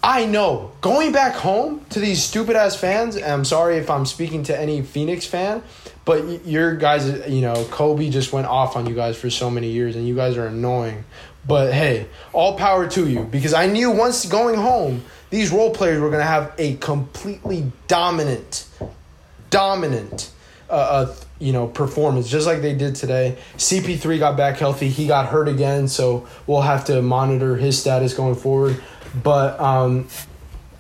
[0.04, 3.16] I know going back home to these stupid ass fans.
[3.16, 5.64] I'm sorry if I'm speaking to any Phoenix fan,
[6.04, 9.72] but your guys, you know, Kobe just went off on you guys for so many
[9.72, 11.06] years, and you guys are annoying.
[11.48, 13.24] But hey, all power to you.
[13.24, 18.68] Because I knew once going home, these role players were gonna have a completely dominant
[19.52, 20.32] dominant
[20.70, 23.38] uh, uh you know performance just like they did today.
[23.58, 24.90] Cp3 got back healthy.
[24.90, 28.82] He got hurt again so we'll have to monitor his status going forward.
[29.24, 30.08] But um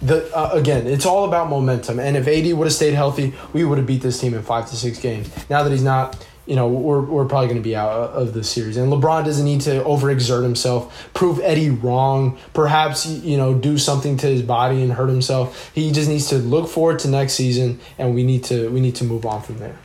[0.01, 1.99] the uh, again it's all about momentum.
[1.99, 4.69] And if ad would have stayed healthy we would have beat this team in five
[4.69, 5.29] to six games.
[5.49, 8.43] Now that he's not you know we're, we're probably going to be out of the
[8.43, 13.77] series and lebron doesn't need to overexert himself prove eddie wrong perhaps you know do
[13.77, 17.33] something to his body and hurt himself he just needs to look forward to next
[17.33, 19.77] season and we need to we need to move on from there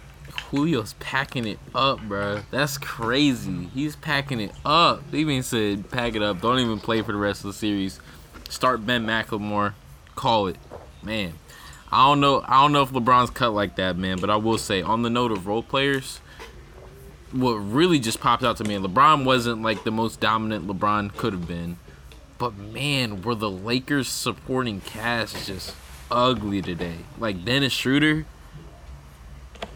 [0.50, 2.40] Julio's packing it up, bro.
[2.50, 3.68] That's crazy.
[3.72, 5.04] He's packing it up.
[5.12, 6.40] He even said, "Pack it up.
[6.40, 8.00] Don't even play for the rest of the series.
[8.48, 9.74] Start Ben McLemore.
[10.16, 10.56] Call it,
[11.04, 11.34] man."
[11.92, 12.44] I don't know.
[12.46, 14.18] I don't know if LeBron's cut like that, man.
[14.20, 16.20] But I will say, on the note of role players,
[17.32, 21.32] what really just popped out to me, LeBron wasn't like the most dominant LeBron could
[21.32, 21.78] have been,
[22.38, 25.74] but man, were the Lakers supporting cast just
[26.10, 26.96] ugly today?
[27.18, 28.26] Like Dennis Schroeder.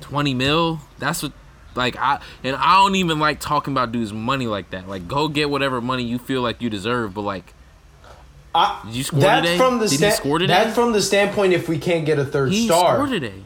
[0.01, 1.33] 20 mil that's what
[1.75, 5.29] like i and i don't even like talking about dudes money like that like go
[5.29, 7.55] get whatever money you feel like you deserve but like
[8.55, 9.57] I, Did you score that's today?
[9.59, 10.53] from the Did he sta- score today?
[10.53, 13.45] that's from the standpoint if we can't get a third he star scored today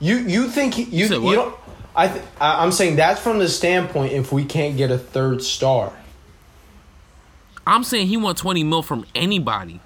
[0.00, 1.54] You you think he, you you don't?
[1.96, 5.42] I th- I- I'm saying that's from the standpoint if we can't get a third
[5.42, 5.92] star.
[7.66, 9.80] i'm saying he want 20 mil from anybody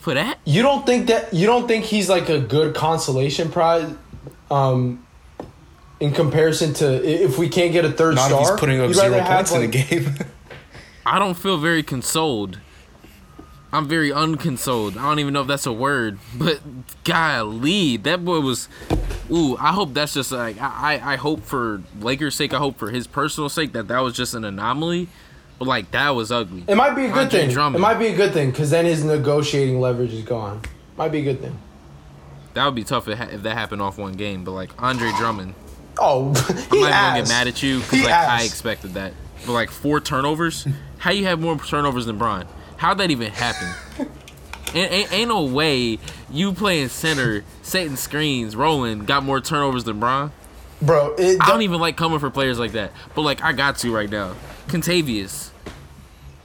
[0.00, 3.90] for that You don't think that you don't think he's like a good consolation prize,
[4.50, 5.06] um,
[6.00, 8.42] in comparison to if we can't get a third Not star.
[8.42, 10.14] if he's putting up You'd zero have, points in a game.
[11.06, 12.58] i don't feel very consoled
[13.72, 16.60] i'm very unconsoled i don't even know if that's a word but
[17.04, 18.68] golly that boy was
[19.30, 22.78] ooh i hope that's just like i i I hope for lakers sake i hope
[22.78, 25.08] for his personal sake that that was just an anomaly
[25.58, 27.50] but like that was ugly It might be a good Andre thing.
[27.50, 27.76] Drummond.
[27.76, 30.60] It might be a good thing because then his negotiating leverage is gone.
[30.96, 31.56] Might be a good thing.
[32.54, 34.42] That would be tough if, if that happened off one game.
[34.42, 35.54] But like Andre Drummond,
[35.98, 36.32] Oh,
[36.72, 39.12] he I'm not even get mad at you because like I expected that.
[39.46, 40.66] But like four turnovers,
[40.98, 42.46] how you have more turnovers than Bron?
[42.82, 43.68] How'd that even happen?
[44.74, 50.00] ain't, ain't, ain't no way you playing center, setting screens, rolling, got more turnovers than
[50.00, 50.32] Bron.
[50.80, 51.14] bro.
[51.16, 52.90] It, I don't even like coming for players like that.
[53.14, 54.34] But like I got to right now.
[54.66, 55.50] Kentavious,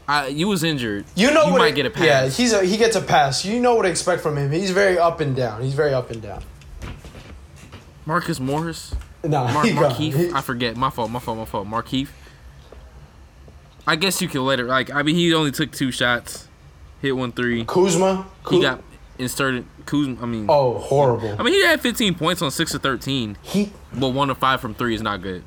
[0.07, 1.05] I, you was injured.
[1.15, 1.57] You know you what?
[1.57, 2.05] might it- get a pass.
[2.05, 3.43] Yeah, he's a, he gets a pass.
[3.43, 4.51] You know what to expect from him.
[4.51, 5.63] He's very up and down.
[5.63, 6.43] He's very up and down.
[8.05, 8.93] Marcus Morris.
[9.23, 9.51] He gone.
[9.55, 10.33] Markieff.
[10.33, 10.77] I forget.
[10.77, 11.09] My fault.
[11.09, 11.39] My fault.
[11.39, 11.67] My fault.
[11.67, 12.09] Markieff.
[13.87, 14.65] I guess you can let it.
[14.65, 16.47] Like I mean, he only took two shots,
[17.01, 17.63] hit one three.
[17.65, 18.27] Kuzma.
[18.49, 18.83] He got
[19.17, 19.65] inserted.
[19.85, 20.17] Kuzma.
[20.21, 21.35] I mean, Oh, horrible.
[21.39, 24.59] I mean, he had 15 points on six of 13, He but one of five
[24.59, 25.43] from three is not good.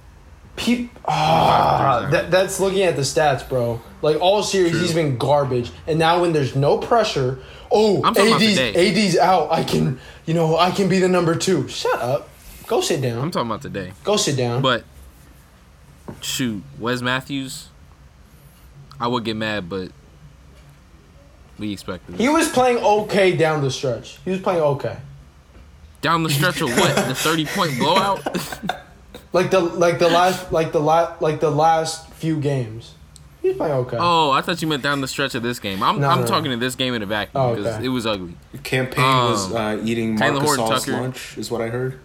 [0.57, 3.80] Peep, ah, that, that's looking at the stats, bro.
[4.03, 4.80] Like all series, True.
[4.80, 7.38] he's been garbage, and now when there's no pressure,
[7.70, 8.59] oh, I'm AD's.
[8.59, 9.51] AD's out.
[9.53, 11.66] I can, you know, I can be the number two.
[11.68, 12.28] Shut up.
[12.66, 13.20] Go sit down.
[13.20, 13.93] I'm talking about today.
[14.05, 14.61] Go sit down.
[14.61, 14.84] But
[16.20, 17.68] shoot, Wes Matthews,
[19.01, 19.91] I would get mad, but
[21.59, 22.29] we expected he it.
[22.31, 24.19] was playing okay down the stretch.
[24.25, 24.99] He was playing okay.
[26.01, 26.95] Down the stretch of what?
[27.09, 28.27] The 30 point blowout?
[29.33, 32.95] Like the like the last like the last like the last few games.
[33.43, 33.97] He's playing okay.
[34.01, 35.85] oh, I thought you meant down the stretch of this game.
[35.85, 36.27] I'm, No, I'm no, no.
[36.29, 37.85] talking to this game in a vacuum Oh, because okay.
[37.85, 38.35] it was ugly.
[38.65, 42.01] Cam Payne was Um, uh, eating Marcus Horton lunch, is what I heard.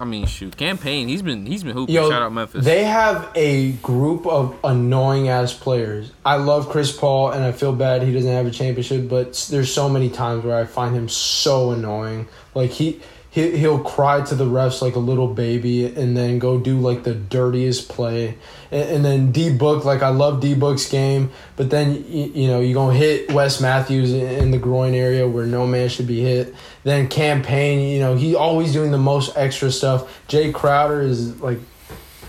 [0.00, 1.08] I mean, shoot, Cam Payne.
[1.08, 1.94] He's been he's been hooping.
[1.94, 2.64] Yo, Shout out Memphis.
[2.64, 6.10] They have a group of annoying ass players.
[6.24, 9.10] I love Chris Paul, and I feel bad he doesn't have a championship.
[9.10, 12.28] But there's so many times where I find him so annoying.
[12.54, 13.00] Like he.
[13.30, 17.04] He, he'll cry to the refs like a little baby and then go do like
[17.04, 18.36] the dirtiest play
[18.72, 22.48] and, and then d book like i love d book's game but then you, you
[22.48, 26.20] know you're gonna hit wes matthews in, the groin area where no man should be
[26.20, 26.52] hit
[26.82, 31.40] then Cam Payne you know he always doing the most extra stuff Jae Crowder is
[31.40, 31.60] like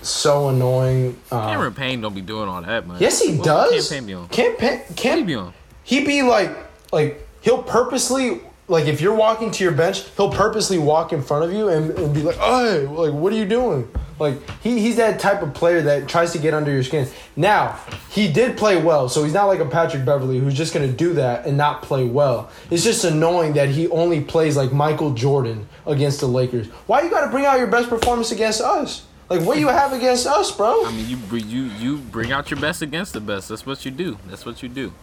[0.03, 1.15] so annoying.
[1.31, 2.97] Uh, Cameron Payne don't be doing all that, man.
[2.99, 3.87] yes, he What does.
[3.87, 4.27] Cam Payne be on?
[4.29, 5.53] Cam Payne, he can be on?
[5.83, 6.55] he be like
[6.91, 8.41] like he'll purposely
[8.71, 11.91] like if you're walking to your bench, he'll purposely walk in front of you and,
[11.91, 15.53] and be like, "Hey, like what are you doing?" Like he, he's that type of
[15.53, 17.07] player that tries to get under your skin.
[17.35, 17.77] Now
[18.09, 21.13] he did play well, so he's not like a Patrick Beverley who's just gonna do
[21.15, 22.49] that and not play well.
[22.69, 26.67] It's just annoying that he only plays like Michael Jordan against the Lakers.
[26.87, 29.05] Why you got to bring out your best performance against us?
[29.29, 30.85] Like what do you have against us, bro?
[30.85, 33.49] I mean, you you you bring out your best against the best.
[33.49, 34.17] That's what you do.
[34.27, 34.93] That's what you do.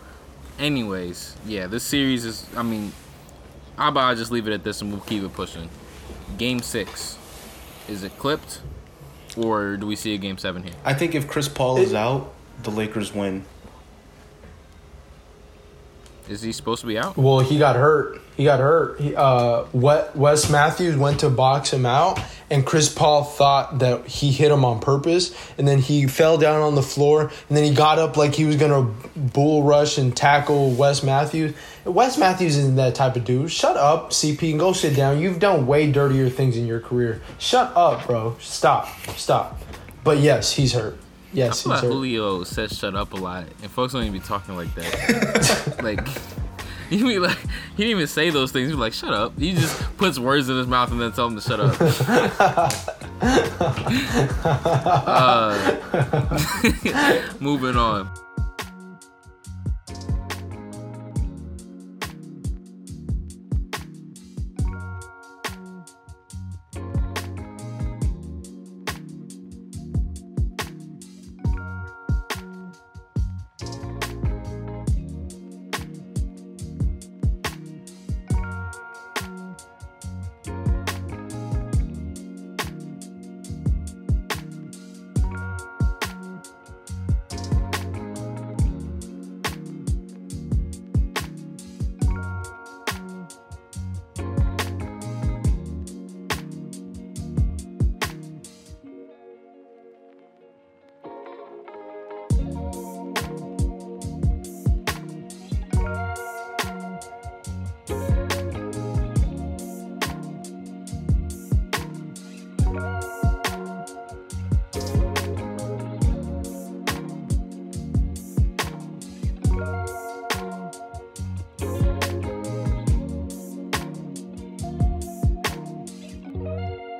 [0.59, 2.47] Anyways, yeah, this series is.
[2.57, 2.93] I mean,
[3.79, 5.71] how about I just leave it at this and we'll keep it pushing.
[6.37, 7.17] Game six,
[7.89, 8.61] is it clipped,
[9.37, 10.75] or do we see a game seven here?
[10.85, 13.45] I think if Chris Paul is out, the Lakers win.
[16.29, 17.17] Is he supposed to be out?
[17.17, 18.21] Well, he got hurt.
[18.37, 19.01] He got hurt.
[19.01, 22.21] He, uh, Wes Wes Matthews went to box him out,
[22.51, 26.61] and Chris Paul thought that he hit him on purpose, and then he fell down
[26.61, 28.83] on the floor, and then he got up like he was gonna
[29.17, 31.55] bull rush and tackle Wes Matthews.
[31.89, 33.51] Wes Matthews isn't that type of dude.
[33.51, 35.21] Shut up, CP, and go sit down.
[35.21, 37.21] You've done way dirtier things in your career.
[37.39, 38.37] Shut up, bro.
[38.41, 38.89] Stop.
[39.17, 39.61] Stop.
[40.05, 40.95] But yes, he's hurt.
[40.95, 41.93] I Yes, feel he's like hurt.
[41.93, 45.79] Julio says "shut up" a lot, and folks don't even be talking like that.
[45.83, 46.07] like,
[46.91, 47.37] he be like,
[47.77, 48.69] he didn't even say those things.
[48.69, 51.27] He be like, "Shut up." He just puts words in his mouth and then tell
[51.27, 51.77] him to shut up.
[55.19, 55.83] uh,
[57.41, 58.11] moving on.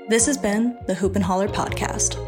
[0.09, 2.28] This has been the Hoop and Holler Podcast.